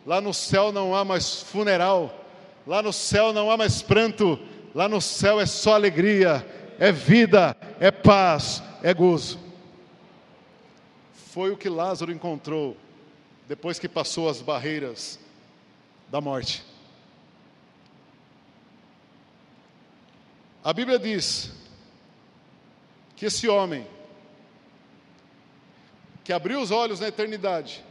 [0.06, 2.25] lá no céu não há mais funeral,
[2.65, 4.39] lá no céu não há mais pranto,
[4.73, 6.45] lá no céu é só alegria,
[6.80, 9.39] é vida, é paz, é gozo.
[11.32, 12.75] Foi o que Lázaro encontrou
[13.47, 15.19] depois que passou as barreiras
[16.10, 16.63] da morte.
[20.63, 21.57] A Bíblia diz
[23.17, 23.86] que esse homem,
[26.23, 27.84] que abriu os olhos na eternidade,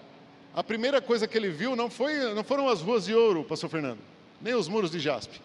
[0.54, 3.68] a primeira coisa que ele viu não, foi, não foram as ruas de ouro, pastor
[3.68, 3.98] Fernando,
[4.40, 5.40] nem os muros de jaspe.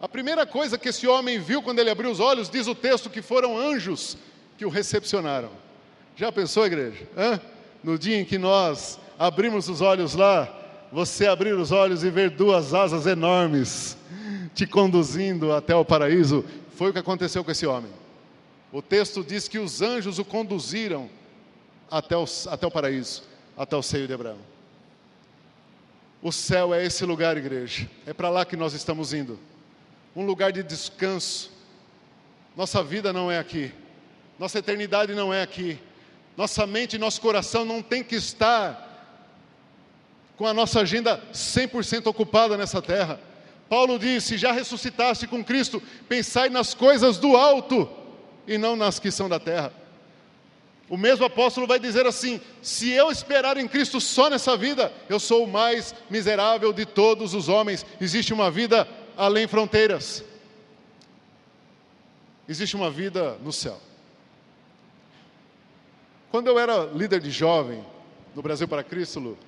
[0.00, 3.10] A primeira coisa que esse homem viu quando ele abriu os olhos, diz o texto
[3.10, 4.16] que foram anjos
[4.56, 5.50] que o recepcionaram.
[6.16, 7.06] Já pensou, igreja?
[7.16, 7.40] Hã?
[7.82, 10.48] No dia em que nós abrimos os olhos lá,
[10.92, 13.98] você abrir os olhos e ver duas asas enormes
[14.54, 16.44] te conduzindo até o paraíso,
[16.80, 17.92] foi o que aconteceu com esse homem.
[18.72, 21.10] O texto diz que os anjos o conduziram
[21.90, 23.22] até o, até o paraíso,
[23.54, 24.38] até o seio de Abraão.
[26.22, 27.86] O céu é esse lugar, igreja.
[28.06, 29.38] É para lá que nós estamos indo.
[30.16, 31.52] Um lugar de descanso.
[32.56, 33.74] Nossa vida não é aqui.
[34.38, 35.78] Nossa eternidade não é aqui.
[36.34, 38.88] Nossa mente e nosso coração não tem que estar
[40.34, 43.20] com a nossa agenda 100% ocupada nessa terra.
[43.70, 47.88] Paulo disse: já ressuscitaste com Cristo, pensai nas coisas do alto
[48.44, 49.72] e não nas que são da terra.
[50.88, 55.20] O mesmo apóstolo vai dizer assim: se eu esperar em Cristo só nessa vida, eu
[55.20, 57.86] sou o mais miserável de todos os homens.
[58.00, 60.24] Existe uma vida além fronteiras.
[62.48, 63.80] Existe uma vida no céu.
[66.32, 67.84] Quando eu era líder de jovem
[68.34, 69.38] no Brasil para Cristo,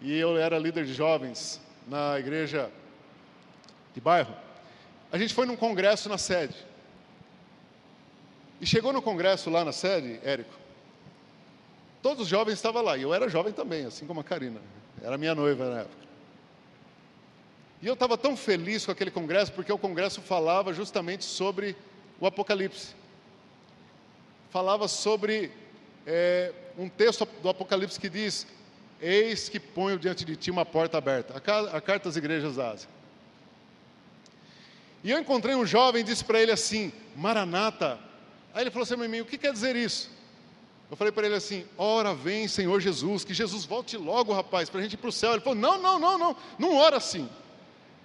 [0.00, 2.70] e eu era líder de jovens na igreja
[3.94, 4.34] de bairro.
[5.12, 6.54] A gente foi num congresso na sede.
[8.60, 10.54] E chegou no congresso lá na sede, Érico.
[12.02, 14.60] Todos os jovens estavam lá, e eu era jovem também, assim como a Karina.
[15.02, 16.00] Era minha noiva na época.
[17.82, 21.74] E eu estava tão feliz com aquele congresso, porque o congresso falava justamente sobre
[22.18, 22.94] o Apocalipse.
[24.50, 25.50] Falava sobre
[26.06, 28.46] é, um texto do Apocalipse que diz:
[29.00, 31.34] Eis que ponho diante de ti uma porta aberta.
[31.36, 32.88] A, carta às igrejas da Ásia.
[35.02, 37.98] E eu encontrei um jovem e disse para ele assim: Maranata.
[38.52, 40.10] Aí ele falou assim para O que quer dizer isso?
[40.90, 44.80] Eu falei para ele assim: Ora vem, Senhor Jesus, que Jesus volte logo, rapaz, para
[44.80, 45.32] a gente ir para o céu.
[45.32, 47.28] Ele falou: Não, não, não, não, não ora assim.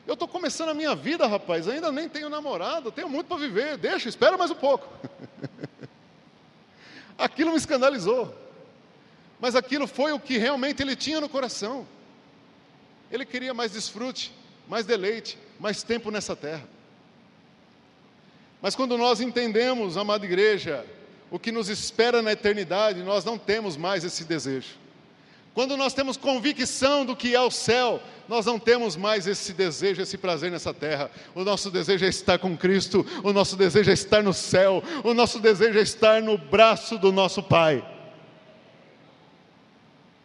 [0.07, 3.75] Eu estou começando a minha vida, rapaz, ainda nem tenho namorado, tenho muito para viver,
[3.75, 4.87] deixa, espera mais um pouco.
[7.17, 8.33] aquilo me escandalizou,
[9.39, 11.87] mas aquilo foi o que realmente ele tinha no coração.
[13.11, 14.31] Ele queria mais desfrute,
[14.67, 16.67] mais deleite, mais tempo nessa terra.
[18.61, 20.85] Mas quando nós entendemos, amada igreja,
[21.29, 24.69] o que nos espera na eternidade, nós não temos mais esse desejo.
[25.53, 30.01] Quando nós temos convicção do que é o céu, nós não temos mais esse desejo,
[30.01, 31.09] esse prazer nessa terra.
[31.33, 35.13] O nosso desejo é estar com Cristo, o nosso desejo é estar no céu, o
[35.13, 37.94] nosso desejo é estar no braço do nosso Pai.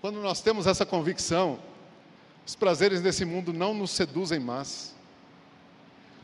[0.01, 1.59] Quando nós temos essa convicção,
[2.46, 4.94] os prazeres desse mundo não nos seduzem mais.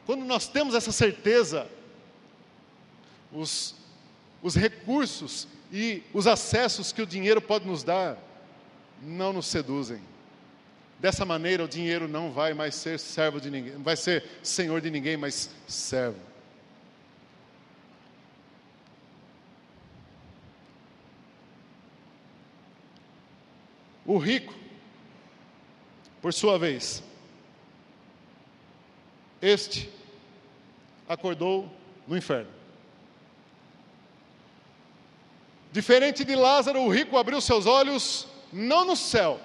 [0.06, 1.68] Quando nós temos essa certeza,
[3.32, 3.74] os,
[4.42, 8.16] os recursos e os acessos que o dinheiro pode nos dar,
[9.02, 10.00] não nos seduzem.
[10.98, 14.90] Dessa maneira, o dinheiro não vai mais ser servo de ninguém, vai ser senhor de
[14.90, 16.18] ninguém, mas servo.
[24.06, 24.54] O rico,
[26.22, 27.02] por sua vez,
[29.42, 29.90] este
[31.08, 31.70] acordou
[32.06, 32.50] no inferno.
[35.72, 39.40] Diferente de Lázaro, o rico abriu seus olhos não no céu,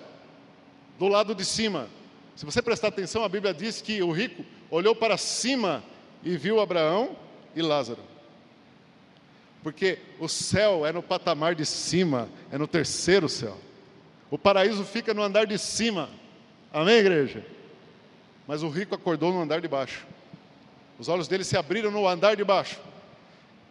[0.97, 1.89] do lado de cima.
[2.35, 5.83] Se você prestar atenção, a Bíblia diz que o rico olhou para cima
[6.23, 7.17] e viu Abraão
[7.55, 8.01] e Lázaro.
[9.61, 13.57] Porque o céu é no patamar de cima, é no terceiro céu.
[14.31, 16.09] O paraíso fica no andar de cima.
[16.73, 17.45] Amém, igreja?
[18.47, 20.07] Mas o rico acordou no andar de baixo.
[20.97, 22.79] Os olhos dele se abriram no andar de baixo.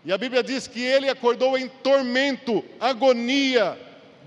[0.04, 3.78] E a Bíblia diz que ele acordou em tormento, agonia,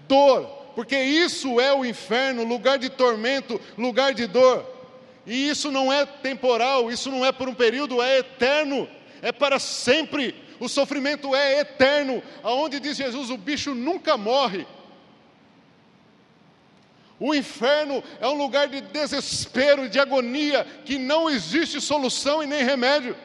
[0.07, 4.65] dor, porque isso é o inferno, lugar de tormento, lugar de dor.
[5.27, 8.89] E isso não é temporal, isso não é por um período, é eterno,
[9.21, 10.35] é para sempre.
[10.59, 12.23] O sofrimento é eterno.
[12.41, 14.65] Aonde diz Jesus, o bicho nunca morre.
[17.25, 22.65] O inferno é um lugar de desespero, de agonia, que não existe solução e nem
[22.65, 23.15] remédio.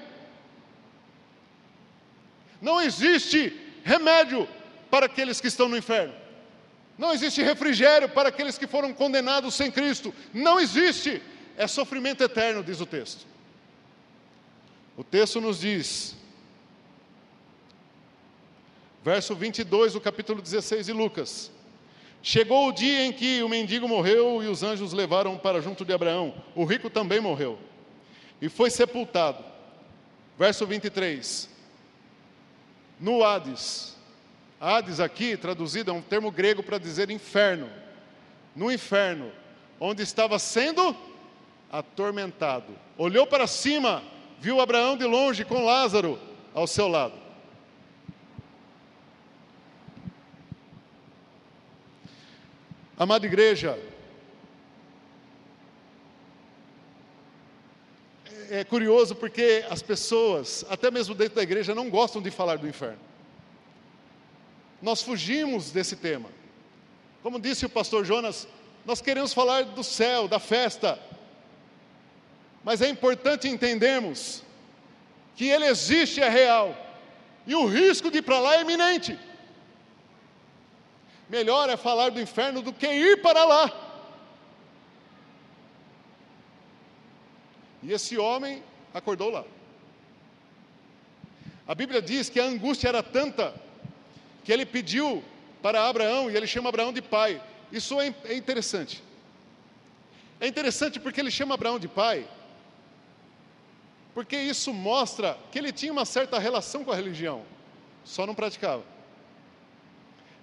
[2.63, 4.49] Não existe remédio
[4.89, 6.15] para aqueles que estão no inferno.
[6.97, 10.15] Não existe refrigério para aqueles que foram condenados sem Cristo.
[10.33, 11.21] Não existe.
[11.57, 13.27] É sofrimento eterno, diz o texto.
[14.97, 16.15] O texto nos diz,
[19.05, 21.51] verso 22 do capítulo 16 de Lucas:
[22.29, 25.95] Chegou o dia em que o mendigo morreu e os anjos levaram para junto de
[25.95, 26.35] Abraão.
[26.55, 27.59] O rico também morreu
[28.39, 29.43] e foi sepultado.
[30.39, 31.49] Verso 23.
[33.01, 33.97] No Hades,
[34.61, 37.70] Hades aqui, traduzido, é um termo grego para dizer inferno.
[38.55, 39.33] No inferno,
[39.81, 40.95] onde estava sendo
[41.72, 42.74] atormentado.
[42.99, 44.03] Olhou para cima,
[44.39, 46.18] viu Abraão de longe com Lázaro
[46.53, 47.28] ao seu lado.
[52.99, 53.79] Amada igreja,
[58.51, 62.67] é curioso porque as pessoas, até mesmo dentro da igreja, não gostam de falar do
[62.67, 63.09] inferno
[64.81, 66.31] nós fugimos desse tema.
[67.23, 68.47] Como disse o pastor Jonas,
[68.87, 70.99] nós queremos falar do céu, da festa,
[72.65, 74.43] mas é importante entendermos
[75.37, 76.77] que ele existe, é real,
[77.47, 79.19] e o risco de ir para lá é iminente.
[81.29, 83.72] Melhor é falar do inferno do que ir para lá.
[87.83, 88.62] E esse homem
[88.93, 89.45] acordou lá.
[91.66, 93.55] A Bíblia diz que a angústia era tanta
[94.43, 95.22] que ele pediu
[95.62, 97.43] para Abraão, e ele chama Abraão de pai.
[97.70, 99.03] Isso é, é interessante.
[100.41, 102.26] É interessante porque ele chama Abraão de pai,
[104.14, 107.45] porque isso mostra que ele tinha uma certa relação com a religião,
[108.05, 108.83] só não praticava.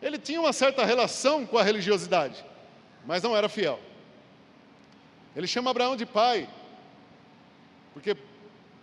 [0.01, 2.43] Ele tinha uma certa relação com a religiosidade,
[3.05, 3.79] mas não era fiel.
[5.35, 6.49] Ele chama Abraão de pai,
[7.93, 8.15] porque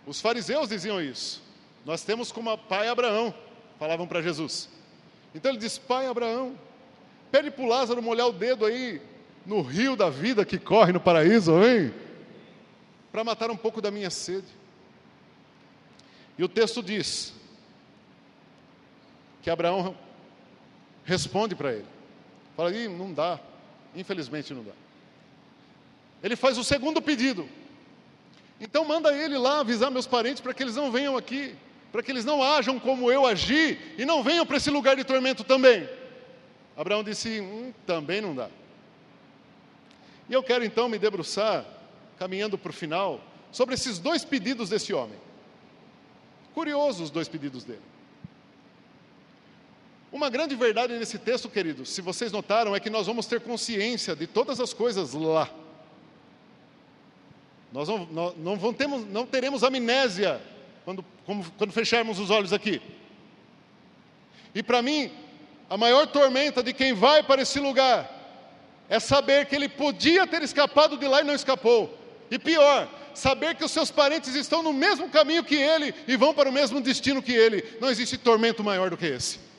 [0.05, 1.41] os fariseus diziam isso.
[1.85, 3.33] Nós temos como pai Abraão.
[3.79, 4.69] falavam para Jesus.
[5.33, 6.57] Então ele diz: Pai Abraão,
[7.31, 9.01] pede para o Lázaro molhar o dedo aí
[9.45, 11.93] no rio da vida que corre no paraíso, hein?
[13.11, 14.47] Para matar um pouco da minha sede.
[16.37, 17.33] E o texto diz
[19.41, 19.95] que Abraão
[21.05, 21.85] responde para ele.
[22.55, 23.39] Fala, Ih, não dá,
[23.95, 24.71] infelizmente não dá.
[26.21, 27.47] Ele faz o segundo pedido.
[28.59, 31.55] Então manda ele lá avisar meus parentes para que eles não venham aqui,
[31.91, 35.03] para que eles não ajam como eu agi e não venham para esse lugar de
[35.03, 35.87] tormento também.
[36.77, 38.49] Abraão disse: hum, também não dá.
[40.29, 41.65] E eu quero então me debruçar,
[42.17, 45.19] caminhando para o final, sobre esses dois pedidos desse homem.
[46.53, 47.81] Curiosos os dois pedidos dele.
[50.13, 54.15] Uma grande verdade nesse texto, queridos, se vocês notaram, é que nós vamos ter consciência
[54.15, 55.49] de todas as coisas lá.
[57.71, 60.39] Nós não, não, não, vamos, não teremos amnésia
[60.85, 62.79] quando, como, quando fecharmos os olhos aqui.
[64.53, 65.11] E para mim,
[65.67, 68.07] a maior tormenta de quem vai para esse lugar
[68.87, 71.97] é saber que ele podia ter escapado de lá e não escapou.
[72.29, 76.35] E pior, saber que os seus parentes estão no mesmo caminho que ele e vão
[76.35, 77.79] para o mesmo destino que ele.
[77.81, 79.52] Não existe tormento maior do que esse.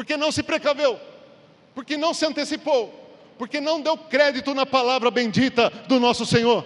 [0.00, 0.98] Porque não se precaveu,
[1.74, 2.88] porque não se antecipou,
[3.36, 6.64] porque não deu crédito na palavra bendita do nosso Senhor.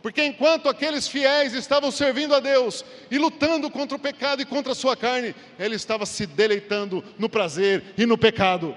[0.00, 4.72] Porque enquanto aqueles fiéis estavam servindo a Deus e lutando contra o pecado e contra
[4.72, 8.74] a sua carne, ele estava se deleitando no prazer e no pecado.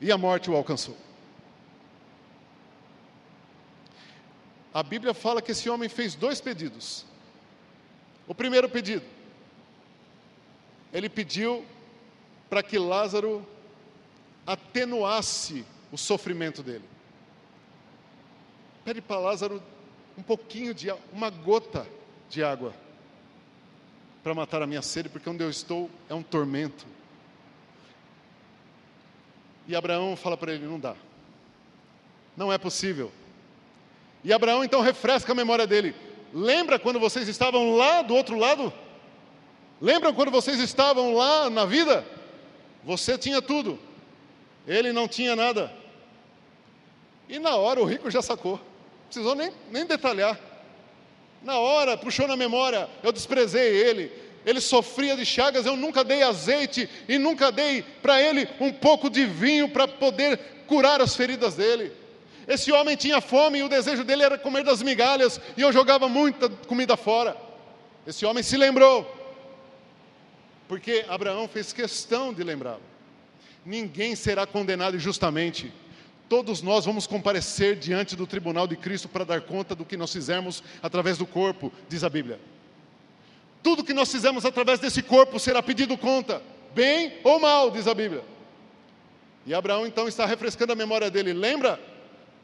[0.00, 0.96] E a morte o alcançou.
[4.72, 7.04] A Bíblia fala que esse homem fez dois pedidos.
[8.26, 9.04] O primeiro pedido,
[10.94, 11.62] ele pediu
[12.48, 13.46] para que Lázaro
[14.46, 16.84] atenuasse o sofrimento dele.
[18.84, 19.62] Pede para Lázaro
[20.16, 21.86] um pouquinho de uma gota
[22.28, 22.72] de água
[24.22, 26.86] para matar a minha sede, porque onde eu estou é um tormento.
[29.68, 30.94] E Abraão fala para ele: não dá,
[32.36, 33.10] não é possível.
[34.24, 35.94] E Abraão então refresca a memória dele.
[36.32, 38.72] Lembra quando vocês estavam lá do outro lado?
[39.80, 42.04] Lembram quando vocês estavam lá na vida?
[42.86, 43.80] Você tinha tudo,
[44.64, 45.72] ele não tinha nada.
[47.28, 50.38] E na hora o rico já sacou, não precisou nem, nem detalhar.
[51.42, 54.12] Na hora, puxou na memória, eu desprezei ele,
[54.44, 59.10] ele sofria de chagas, eu nunca dei azeite e nunca dei para ele um pouco
[59.10, 61.92] de vinho para poder curar as feridas dele.
[62.46, 66.08] Esse homem tinha fome e o desejo dele era comer das migalhas, e eu jogava
[66.08, 67.36] muita comida fora.
[68.06, 69.15] Esse homem se lembrou,
[70.68, 72.82] porque Abraão fez questão de lembrá-lo.
[73.64, 75.72] Ninguém será condenado injustamente.
[76.28, 80.12] Todos nós vamos comparecer diante do tribunal de Cristo para dar conta do que nós
[80.12, 82.40] fizemos através do corpo, diz a Bíblia.
[83.62, 86.42] Tudo que nós fizemos através desse corpo será pedido conta,
[86.74, 88.24] bem ou mal, diz a Bíblia.
[89.44, 91.32] E Abraão então está refrescando a memória dele.
[91.32, 91.80] Lembra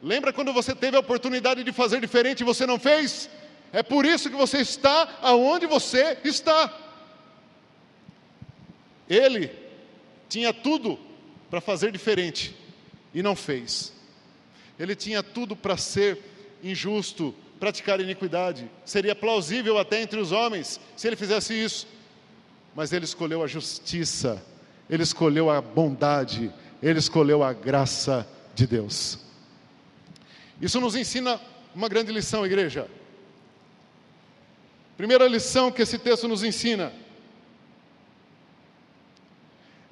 [0.03, 3.29] Lembra quando você teve a oportunidade de fazer diferente e você não fez?
[3.71, 6.67] É por isso que você está aonde você está.
[9.13, 9.51] Ele
[10.27, 10.97] tinha tudo
[11.49, 12.55] para fazer diferente
[13.13, 13.93] e não fez.
[14.79, 16.17] Ele tinha tudo para ser
[16.63, 18.69] injusto, praticar iniquidade.
[18.83, 21.87] Seria plausível até entre os homens se ele fizesse isso.
[22.75, 24.43] Mas ele escolheu a justiça,
[24.89, 26.51] ele escolheu a bondade,
[26.81, 29.19] ele escolheu a graça de Deus.
[30.59, 31.39] Isso nos ensina
[31.75, 32.87] uma grande lição, igreja.
[34.97, 36.91] Primeira lição que esse texto nos ensina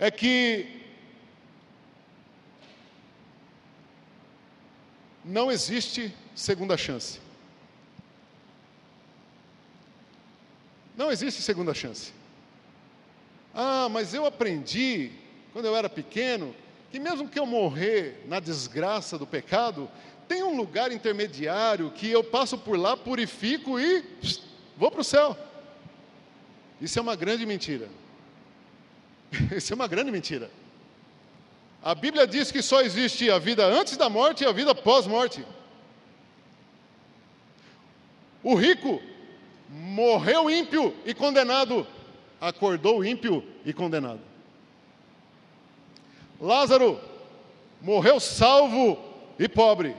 [0.02, 0.82] é que
[5.24, 7.20] não existe segunda chance.
[10.98, 12.12] Não existe segunda chance.
[13.54, 15.12] Ah, mas eu aprendi,
[15.54, 16.56] quando eu era pequeno,
[16.90, 19.88] que mesmo que eu morrer na desgraça do pecado,
[20.28, 24.42] tem um lugar intermediário que eu passo por lá, purifico e pss,
[24.76, 25.38] vou para o céu.
[26.82, 28.01] Isso é uma grande mentira.
[29.56, 30.50] Isso é uma grande mentira.
[31.84, 35.44] A Bíblia diz que só existe a vida antes da morte e a vida pós-morte.
[38.44, 39.02] O rico
[39.70, 41.88] morreu ímpio e condenado,
[42.40, 44.20] acordou ímpio e condenado.
[46.40, 47.00] Lázaro
[47.82, 49.00] morreu salvo
[49.40, 49.96] e pobre,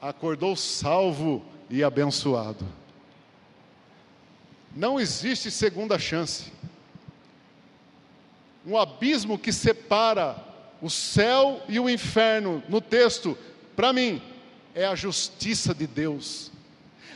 [0.00, 2.66] acordou salvo e abençoado.
[4.74, 6.52] Não existe segunda chance.
[8.68, 10.36] Um abismo que separa
[10.82, 13.36] o céu e o inferno no texto,
[13.74, 14.20] para mim,
[14.74, 16.52] é a justiça de Deus.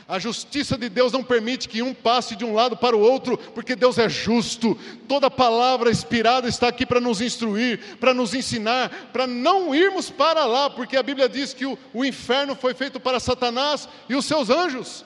[0.07, 3.37] A justiça de Deus não permite que um passe de um lado para o outro,
[3.37, 4.75] porque Deus é justo.
[5.07, 10.45] Toda palavra inspirada está aqui para nos instruir, para nos ensinar, para não irmos para
[10.45, 14.25] lá, porque a Bíblia diz que o, o inferno foi feito para Satanás e os
[14.25, 15.05] seus anjos.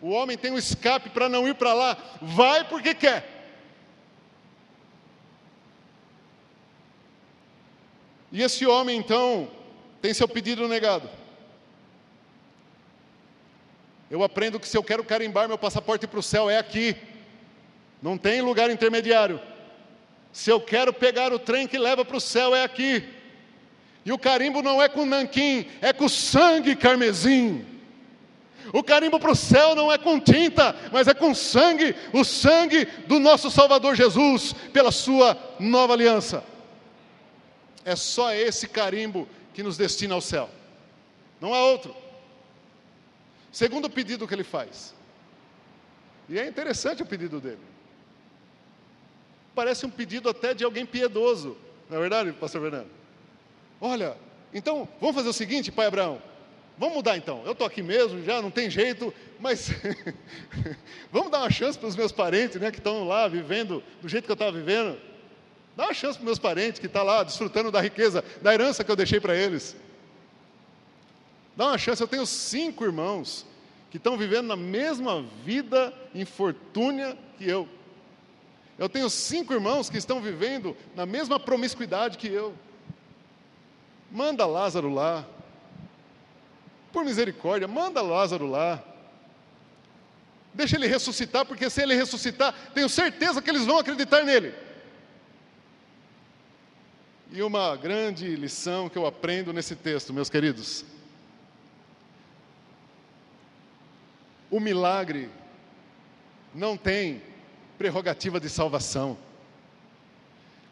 [0.00, 3.37] O homem tem um escape para não ir para lá, vai porque quer.
[8.30, 9.48] E esse homem então
[10.00, 11.08] tem seu pedido negado.
[14.10, 16.96] Eu aprendo que se eu quero carimbar meu passaporte para o céu, é aqui.
[18.00, 19.40] Não tem lugar intermediário.
[20.32, 23.04] Se eu quero pegar o trem que leva para o céu, é aqui.
[24.04, 27.66] E o carimbo não é com nanquim, é com sangue carmesim.
[28.72, 32.86] O carimbo para o céu não é com tinta, mas é com sangue, o sangue
[33.06, 36.44] do nosso Salvador Jesus, pela sua nova aliança.
[37.84, 40.48] É só esse carimbo que nos destina ao céu,
[41.40, 41.94] não há outro.
[43.50, 44.94] Segundo pedido que ele faz.
[46.28, 47.58] E é interessante o pedido dele.
[49.54, 51.56] Parece um pedido até de alguém piedoso.
[51.88, 52.90] Não é verdade, pastor Fernando?
[53.80, 54.16] Olha,
[54.52, 56.22] então vamos fazer o seguinte, pai Abraão.
[56.76, 57.42] Vamos mudar então.
[57.44, 59.70] Eu estou aqui mesmo, já não tem jeito, mas
[61.10, 64.26] vamos dar uma chance para os meus parentes, né, que estão lá vivendo do jeito
[64.26, 64.96] que eu estava vivendo.
[65.78, 68.82] Dá uma chance para meus parentes que estão tá lá desfrutando da riqueza, da herança
[68.82, 69.76] que eu deixei para eles.
[71.56, 72.02] Dá uma chance.
[72.02, 73.46] Eu tenho cinco irmãos
[73.88, 77.68] que estão vivendo na mesma vida infortúnia que eu.
[78.76, 82.52] Eu tenho cinco irmãos que estão vivendo na mesma promiscuidade que eu.
[84.10, 85.24] Manda Lázaro lá.
[86.92, 88.82] Por misericórdia, manda Lázaro lá.
[90.52, 94.66] Deixa ele ressuscitar, porque se ele ressuscitar, tenho certeza que eles vão acreditar nele.
[97.30, 100.84] E uma grande lição que eu aprendo nesse texto, meus queridos,
[104.50, 105.28] O milagre
[106.54, 107.22] não tem
[107.76, 109.16] prerrogativa de salvação.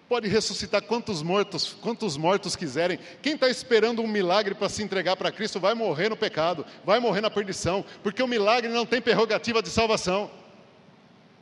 [0.08, 2.98] Pode ressuscitar quantos mortos, quantos mortos quiserem.
[3.20, 7.00] Quem está esperando um milagre para se entregar para Cristo vai morrer no pecado, vai
[7.00, 10.30] morrer na perdição, porque o milagre não tem prerrogativa de salvação.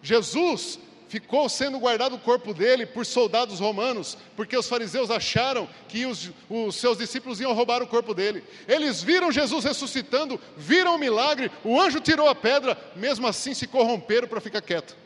[0.02, 0.78] Jesus
[1.14, 6.32] ficou sendo guardado o corpo dele por soldados romanos, porque os fariseus acharam que os,
[6.50, 8.42] os, seus discípulos iam roubar o corpo dele.
[8.66, 13.68] Eles viram Jesus ressuscitando, viram o milagre, o anjo tirou a pedra, mesmo assim se
[13.68, 14.96] corromperam para ficar quieto.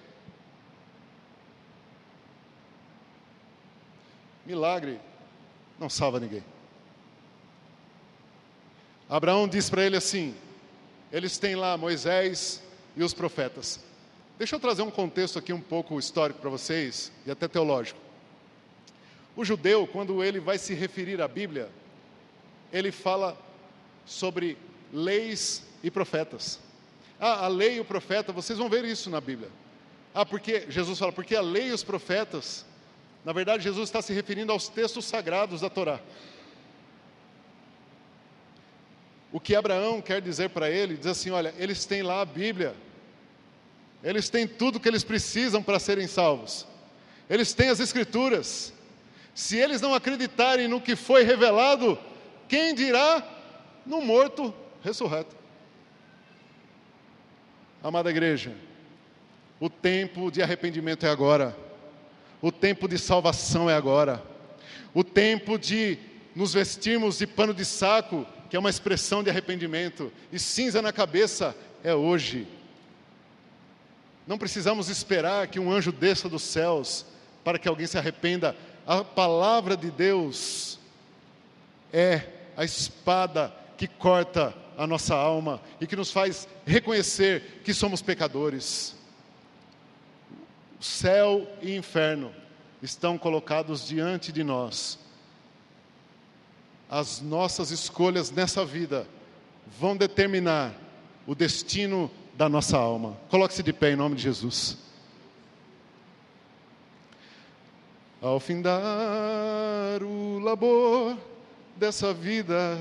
[4.47, 4.99] Milagre
[5.79, 6.43] não salva ninguém.
[9.11, 10.35] Abraão diz para ele assim:
[11.13, 12.63] eles têm lá Moisés
[12.97, 13.87] e os profetas.
[14.39, 17.99] Deixa eu trazer um contexto aqui um pouco histórico para vocês e até teológico.
[19.35, 21.69] O judeu, quando ele vai se referir à Bíblia,
[22.73, 23.37] ele fala
[24.07, 24.57] sobre
[24.93, 26.61] leis e profetas.
[27.19, 29.51] Ah, a lei e o profeta, vocês vão ver isso na Bíblia.
[30.15, 32.65] Ah, porque Jesus fala, porque a lei e os profetas,
[33.25, 35.99] na verdade, Jesus está se referindo aos textos sagrados da Torá.
[39.33, 42.75] O que Abraão quer dizer para ele, diz assim: olha, eles têm lá a Bíblia,
[44.03, 46.67] eles têm tudo o que eles precisam para serem salvos.
[47.29, 48.73] Eles têm as Escrituras.
[49.35, 51.99] Se eles não acreditarem no que foi revelado,
[52.49, 53.23] quem dirá
[53.85, 55.37] no morto ressurreto?
[57.83, 58.53] Amada igreja,
[59.61, 61.57] o tempo de arrependimento é agora.
[62.41, 64.23] O tempo de salvação é agora.
[64.95, 65.99] O tempo de
[66.35, 70.93] nos vestirmos de pano de saco, que é uma expressão de arrependimento, e cinza na
[70.93, 72.47] cabeça, é hoje.
[74.29, 77.07] Não precisamos esperar que um anjo desça dos céus
[77.43, 78.55] para que alguém se arrependa.
[78.87, 80.79] A palavra de Deus
[81.91, 82.25] é
[82.55, 88.95] a espada que corta a nossa alma e que nos faz reconhecer que somos pecadores.
[90.79, 92.31] Céu e inferno
[92.83, 94.99] estão colocados diante de nós.
[96.91, 99.09] As nossas escolhas nessa vida
[99.81, 100.75] vão determinar
[101.27, 103.17] o destino da nossa alma.
[103.29, 104.79] Coloque-se de pé em nome de Jesus.
[108.23, 108.81] Ao findar
[110.05, 111.19] o labor
[111.75, 112.79] dessa vida,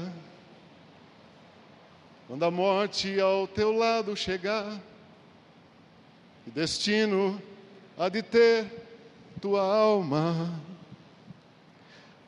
[2.27, 4.79] quando a morte ao teu lado chegar,
[6.43, 7.41] que destino
[7.97, 8.67] há de ter
[9.41, 10.53] tua alma?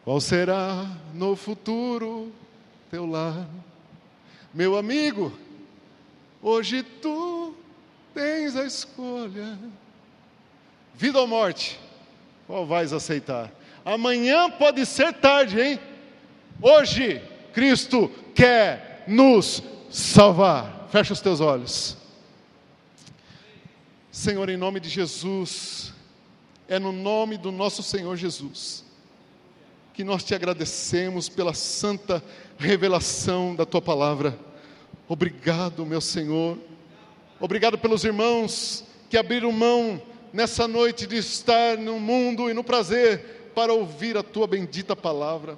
[0.04, 2.32] Qual será no futuro
[2.90, 3.48] teu lar?
[4.52, 5.32] Meu amigo,
[6.42, 7.54] Hoje tu
[8.14, 9.58] tens a escolha.
[10.96, 11.80] Vida ou morte?
[12.48, 13.52] Qual vais aceitar?
[13.86, 15.80] Amanhã pode ser tarde, hein?
[16.62, 17.22] Hoje,
[17.54, 20.88] Cristo quer nos salvar.
[20.92, 21.98] Fecha os teus olhos.
[24.12, 25.94] Senhor, em nome de Jesus,
[26.68, 28.90] é no nome do nosso Senhor Jesus
[30.00, 32.24] que nós te agradecemos pela santa
[32.58, 34.40] revelação da tua palavra.
[35.12, 36.56] Obrigado, meu Senhor.
[37.40, 40.00] Obrigado pelos irmãos que abriram mão
[40.32, 45.58] nessa noite de estar no mundo e no prazer para ouvir a tua bendita palavra.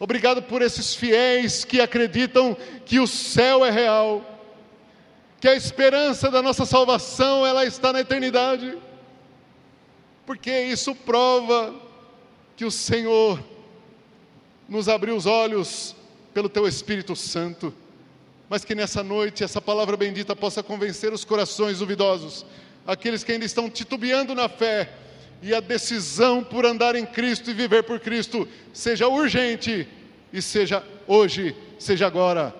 [0.00, 2.56] Obrigado por esses fiéis que acreditam
[2.86, 4.24] que o céu é real,
[5.38, 8.78] que a esperança da nossa salvação ela está na eternidade.
[10.24, 11.74] Porque isso prova
[12.56, 13.38] que o Senhor
[14.66, 15.94] nos abriu os olhos
[16.32, 17.74] pelo teu Espírito Santo,
[18.52, 22.44] mas que nessa noite essa palavra bendita possa convencer os corações duvidosos,
[22.86, 24.90] aqueles que ainda estão titubeando na fé,
[25.40, 29.88] e a decisão por andar em Cristo e viver por Cristo seja urgente
[30.30, 32.50] e seja hoje, seja agora,